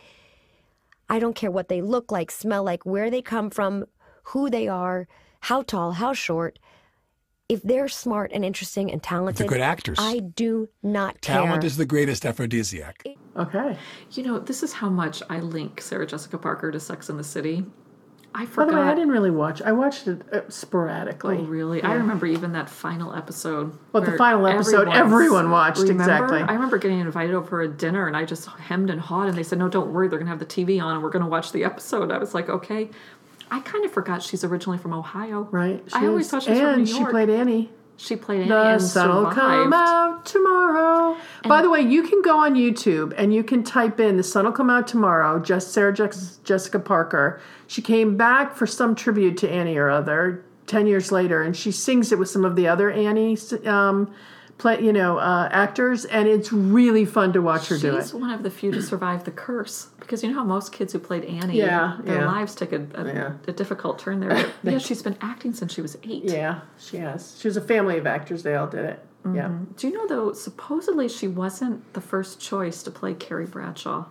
I 1.08 1.20
don't 1.20 1.36
care 1.36 1.52
what 1.52 1.68
they 1.70 1.82
look 1.84 2.12
like, 2.12 2.32
smell 2.32 2.64
like, 2.64 2.84
where 2.84 3.12
they 3.12 3.22
come 3.22 3.52
from, 3.52 3.86
who 4.34 4.50
they 4.50 4.68
are, 4.68 5.08
how 5.42 5.62
tall, 5.62 5.92
how 5.92 6.14
short. 6.14 6.58
If 7.48 7.62
they're 7.62 7.88
smart 7.88 8.32
and 8.34 8.44
interesting 8.44 8.92
and 8.92 9.04
talented, 9.04 9.44
they're 9.44 9.48
good 9.48 9.62
actors. 9.62 9.98
I 10.02 10.20
do 10.20 10.70
not 10.82 11.22
care. 11.22 11.36
Talent 11.36 11.64
is 11.64 11.78
the 11.78 11.86
greatest 11.86 12.26
aphrodisiac. 12.26 13.04
Okay. 13.38 13.78
You 14.14 14.24
know, 14.24 14.40
this 14.40 14.64
is 14.64 14.74
how 14.74 14.90
much 14.90 15.22
I 15.30 15.40
link 15.40 15.80
Sarah 15.80 16.08
Jessica 16.08 16.40
Parker 16.40 16.72
to 16.72 16.80
Sex 16.80 17.08
in 17.10 17.18
the 17.18 17.24
City. 17.24 17.66
I 18.34 18.40
By 18.40 18.46
forgot. 18.48 18.72
the 18.72 18.78
way, 18.78 18.82
I 18.84 18.96
didn't 18.96 19.12
really 19.12 19.32
watch. 19.32 19.62
I 19.62 19.72
watched 19.72 20.08
it 20.08 20.22
uh, 20.34 20.42
sporadically. 20.50 21.38
Oh, 21.38 21.44
really? 21.44 21.82
I 21.84 21.94
remember 21.94 22.26
even 22.26 22.52
that 22.54 22.70
final 22.70 23.14
episode. 23.14 23.78
Well, 23.94 24.04
the 24.04 24.18
final 24.18 24.46
episode, 24.48 24.90
everyone 24.90 25.52
watched, 25.52 25.80
Remember? 25.82 26.04
exactly. 26.04 26.42
I 26.42 26.52
remember 26.52 26.78
getting 26.78 27.00
invited 27.00 27.34
over 27.34 27.48
for 27.48 27.62
a 27.62 27.68
dinner, 27.70 28.08
and 28.08 28.18
I 28.18 28.26
just 28.26 28.48
hemmed 28.48 28.90
and 28.90 29.00
hawed, 29.00 29.30
and 29.30 29.38
they 29.38 29.44
said, 29.44 29.60
"No, 29.60 29.70
don't 29.70 29.94
worry, 29.94 30.10
they're 30.10 30.20
going 30.20 30.26
to 30.28 30.32
have 30.32 30.40
the 30.40 30.46
TV 30.46 30.82
on, 30.84 30.96
and 30.96 31.04
we're 31.04 31.12
going 31.12 31.24
to 31.24 31.30
watch 31.30 31.54
the 31.54 31.64
episode." 31.64 32.12
I 32.12 32.18
was 32.18 32.34
like, 32.34 32.50
"Okay." 32.50 32.90
I 33.52 33.60
kind 33.62 33.86
of 33.86 33.92
forgot 33.92 34.22
she's 34.24 34.44
originally 34.44 34.78
from 34.78 34.94
Ohio. 34.94 35.48
Right. 35.52 35.84
I 35.94 36.02
she 36.02 36.08
always 36.08 36.30
thought 36.30 36.44
she 36.44 36.52
was 36.52 36.60
and 36.60 36.74
from 36.74 36.84
New 36.84 36.86
she 36.88 37.06
played 37.06 37.30
Annie. 37.30 37.70
She 37.98 38.16
played 38.18 38.42
Annie 38.42 38.50
The 38.50 38.62
and 38.62 38.82
sun 38.82 39.08
will 39.10 39.16
survived. 39.32 39.36
come 39.36 39.74
out 39.74 40.26
tomorrow. 40.26 41.18
By 41.46 41.62
the 41.62 41.70
way, 41.70 41.82
you 41.82 42.04
can 42.04 42.22
go 42.22 42.38
on 42.40 42.56
YouTube 42.56 43.14
and 43.18 43.34
you 43.34 43.44
can 43.44 43.64
type 43.64 44.00
in 44.00 44.18
"The 44.18 44.24
sun 44.24 44.46
will 44.46 44.52
come 44.52 44.70
out 44.70 44.88
tomorrow." 44.88 45.40
Just 45.40 45.72
Sarah 45.72 45.94
Jessica 45.94 46.80
Parker. 46.80 47.40
She 47.68 47.82
came 47.82 48.18
back 48.18 48.56
for 48.56 48.68
some 48.68 48.96
tribute 48.96 49.38
to 49.38 49.50
Annie 49.50 49.78
or 49.78 49.90
other 49.90 50.44
ten 50.68 50.88
years 50.88 51.12
later, 51.12 51.42
and 51.42 51.56
she 51.56 51.72
sings 51.72 52.12
it 52.12 52.20
with 52.20 52.30
some 52.30 52.44
of 52.44 52.56
the 52.56 52.68
other 52.68 52.92
Annie, 52.92 53.38
um, 53.66 54.12
play 54.58 54.82
you 54.82 54.94
know 54.94 55.18
uh, 55.18 55.50
actors, 55.52 56.06
and 56.06 56.28
it's 56.28 56.52
really 56.52 57.06
fun 57.06 57.34
to 57.34 57.42
watch 57.42 57.68
her 57.68 57.78
do 57.78 57.96
it. 57.98 58.02
She's 58.04 58.14
one 58.14 58.30
of 58.32 58.44
the 58.44 58.50
few 58.52 58.72
to 58.72 58.82
survive 58.82 59.24
the 59.26 59.32
curse 59.32 59.90
because 60.00 60.24
you 60.24 60.30
know 60.30 60.36
how 60.36 60.44
most 60.44 60.72
kids 60.72 60.94
who 60.94 61.00
played 61.00 61.26
Annie, 61.26 61.58
Yeah, 61.58 61.98
their 62.04 62.20
yeah. 62.22 62.26
lives 62.32 62.56
take 62.56 62.72
a, 62.72 62.86
a, 62.96 63.06
Yeah. 63.06 63.34
a 63.48 63.52
difficult 63.52 64.00
turn 64.00 64.20
there. 64.20 64.30
But 64.64 64.72
yeah, 64.74 64.78
she's 64.78 65.02
been 65.02 65.18
acting 65.22 65.54
since 65.54 65.74
she 65.74 65.82
was 65.82 65.98
eight. 66.04 66.24
Yeah, 66.26 66.62
she 66.80 66.98
has. 66.98 67.38
She 67.40 67.48
was 67.48 67.58
a 67.58 67.62
family 67.62 67.98
of 67.98 68.08
actors. 68.08 68.44
They 68.44 68.56
all 68.56 68.68
did 68.68 68.86
it. 68.86 69.00
Yeah. 69.34 69.50
Do 69.76 69.88
you 69.88 69.94
know 69.98 70.08
though? 70.08 70.34
Supposedly 70.34 71.10
she 71.10 71.28
wasn't 71.28 71.94
the 71.94 72.02
first 72.02 72.40
choice 72.40 72.84
to 72.84 72.92
play 72.92 73.16
Carrie 73.16 73.48
Bradshaw. 73.48 74.06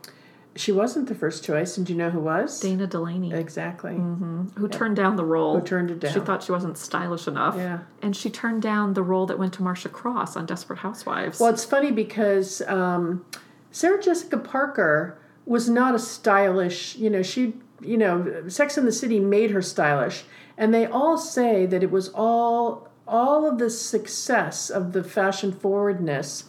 She 0.57 0.71
wasn't 0.71 1.09
the 1.09 1.15
first 1.15 1.45
choice, 1.45 1.77
and 1.77 1.87
do 1.87 1.93
you 1.93 1.99
know 1.99 2.11
who 2.11 2.21
was? 2.21 2.61
Dana 2.61 2.87
Delany. 2.87 3.33
Exactly. 3.33 3.95
who 3.95 4.69
turned 4.71 4.95
down 4.95 5.17
the 5.17 5.25
role. 5.25 5.59
Who 5.59 5.67
turned 5.67 5.91
it 5.91 5.99
down. 5.99 6.13
She 6.13 6.21
thought 6.21 6.45
she 6.45 6.53
wasn't 6.53 6.79
stylish 6.79 7.27
enough. 7.27 7.57
Yeah. 7.57 7.81
And 8.03 8.15
she 8.15 8.31
turned 8.31 8.63
down 8.63 8.95
the 8.95 9.03
role 9.03 9.27
that 9.27 9.39
went 9.39 9.53
to 9.55 9.63
Marcia 9.63 9.89
Cross 9.89 10.37
on 10.37 10.47
Desperate 10.47 10.79
Housewives. 10.79 11.41
Well, 11.41 11.51
it's 11.51 11.65
funny 11.65 11.91
because 11.91 12.63
um, 12.63 13.25
Sarah 13.73 14.01
Jessica 14.01 14.39
Parker 14.39 15.19
was 15.47 15.69
not 15.69 15.95
a 15.95 15.99
stylish, 15.99 16.97
you 16.97 17.11
know, 17.11 17.23
she, 17.23 17.55
you 17.81 17.99
know, 17.99 18.45
Sex 18.49 18.79
in 18.79 18.85
the 18.85 18.93
City 18.93 19.19
made 19.21 19.51
her 19.51 19.63
stylish. 19.63 20.25
And 20.57 20.73
they 20.73 20.87
all 20.87 21.19
say 21.19 21.67
that 21.67 21.83
it 21.83 21.91
was 21.91 22.11
all, 22.15 22.89
all 23.07 23.47
of 23.49 23.59
the 23.59 23.71
success 23.71 24.71
of 24.71 24.93
the 24.93 25.03
fashion 25.03 25.53
forwardness 25.53 26.45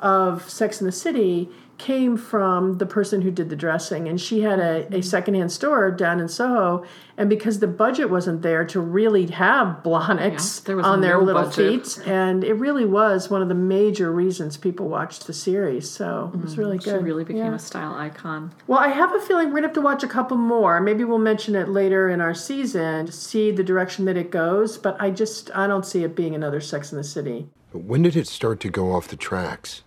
of 0.00 0.48
Sex 0.48 0.80
in 0.80 0.86
the 0.86 0.92
City 0.92 1.50
came 1.80 2.16
from 2.18 2.76
the 2.78 2.84
person 2.86 3.22
who 3.22 3.30
did 3.30 3.48
the 3.48 3.56
dressing. 3.56 4.06
And 4.06 4.20
she 4.20 4.42
had 4.42 4.58
a, 4.60 4.86
a 4.94 5.02
secondhand 5.02 5.50
store 5.50 5.90
down 5.90 6.20
in 6.20 6.28
Soho. 6.28 6.84
And 7.16 7.28
because 7.30 7.58
the 7.60 7.66
budget 7.66 8.10
wasn't 8.10 8.42
there 8.42 8.64
to 8.66 8.78
really 8.80 9.26
have 9.28 9.82
Blahniks 9.82 10.60
Yeah, 10.60 10.74
there 10.76 10.80
on 10.84 11.00
their 11.00 11.18
no 11.18 11.24
little 11.24 11.42
budget. 11.44 11.86
feet, 11.86 12.06
and 12.06 12.44
it 12.44 12.54
really 12.54 12.84
was 12.84 13.30
one 13.30 13.42
of 13.42 13.48
the 13.48 13.54
major 13.54 14.12
reasons 14.12 14.56
people 14.56 14.88
watched 14.88 15.26
the 15.26 15.32
series. 15.32 15.90
So 15.90 16.30
it 16.34 16.40
was 16.40 16.56
really 16.58 16.78
Mm, 16.78 16.84
she 16.84 16.90
really 16.92 17.24
became 17.24 17.46
Yeah. 17.46 17.54
a 17.54 17.58
style 17.58 17.94
icon. 17.94 18.52
Well, 18.66 18.78
I 18.78 18.88
have 18.88 19.14
a 19.14 19.20
feeling 19.20 19.48
we're 19.48 19.56
gonna 19.56 19.68
have 19.68 19.74
to 19.74 19.80
watch 19.80 20.02
a 20.02 20.08
couple 20.08 20.36
more. 20.36 20.80
Maybe 20.80 21.04
we'll 21.04 21.18
mention 21.18 21.54
it 21.56 21.68
later 21.68 22.08
in 22.08 22.20
our 22.20 22.34
season 22.34 23.06
to 23.06 23.12
see 23.12 23.50
the 23.50 23.64
direction 23.64 24.04
that 24.04 24.16
it 24.16 24.30
goes. 24.30 24.78
But 24.78 24.96
I 25.00 25.10
just 25.10 25.50
I 25.56 25.66
don't 25.66 25.84
see 25.86 26.04
it 26.04 26.14
being 26.14 26.34
another 26.34 26.60
Sex 26.60 26.92
in 26.92 26.98
the 26.98 27.04
City. 27.04 27.48
When 27.72 28.02
did 28.02 28.16
it 28.16 28.26
start 28.26 28.60
to 28.60 28.68
go 28.68 28.92
off 28.92 29.08
the 29.08 29.16
tracks? 29.16 29.82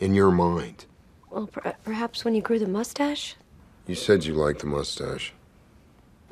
In 0.00 0.14
your 0.14 0.30
mind? 0.32 0.86
Well, 1.32 1.46
per- 1.46 1.74
perhaps 1.82 2.24
when 2.24 2.34
you 2.34 2.42
grew 2.42 2.58
the 2.58 2.68
mustache. 2.68 3.36
You 3.86 3.94
said 3.94 4.24
you 4.24 4.34
liked 4.34 4.60
the 4.60 4.66
mustache. 4.66 5.32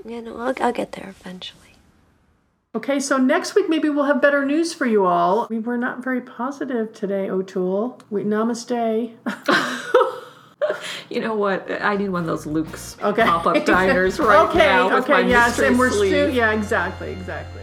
Yeah, 0.04 0.20
no, 0.20 0.36
I'll, 0.36 0.54
I'll 0.60 0.72
get 0.72 0.92
there 0.92 1.08
eventually. 1.08 1.56
Okay, 2.74 3.00
so 3.00 3.16
next 3.16 3.54
week 3.54 3.68
maybe 3.68 3.88
we'll 3.88 4.04
have 4.04 4.20
better 4.20 4.44
news 4.44 4.74
for 4.74 4.86
you 4.86 5.06
all. 5.06 5.46
We 5.50 5.58
were 5.58 5.78
not 5.78 6.04
very 6.04 6.20
positive 6.20 6.92
today, 6.92 7.30
O'Toole. 7.30 7.98
We 8.10 8.22
namaste. 8.22 9.14
You 11.10 11.20
know 11.20 11.34
what? 11.34 11.68
I 11.82 11.96
need 11.96 12.10
one 12.10 12.20
of 12.20 12.26
those 12.28 12.46
Luke's 12.46 12.96
Okay. 13.02 13.24
pop-up 13.24 13.64
diners 13.64 14.20
right 14.20 14.48
okay, 14.48 14.58
now 14.58 14.94
with 14.94 15.04
okay, 15.04 15.24
my 15.24 15.28
yes, 15.28 15.58
and 15.58 15.76
we're 15.76 15.90
sleeve. 15.90 16.10
still 16.10 16.30
yeah, 16.30 16.52
exactly, 16.52 17.10
exactly. 17.10 17.59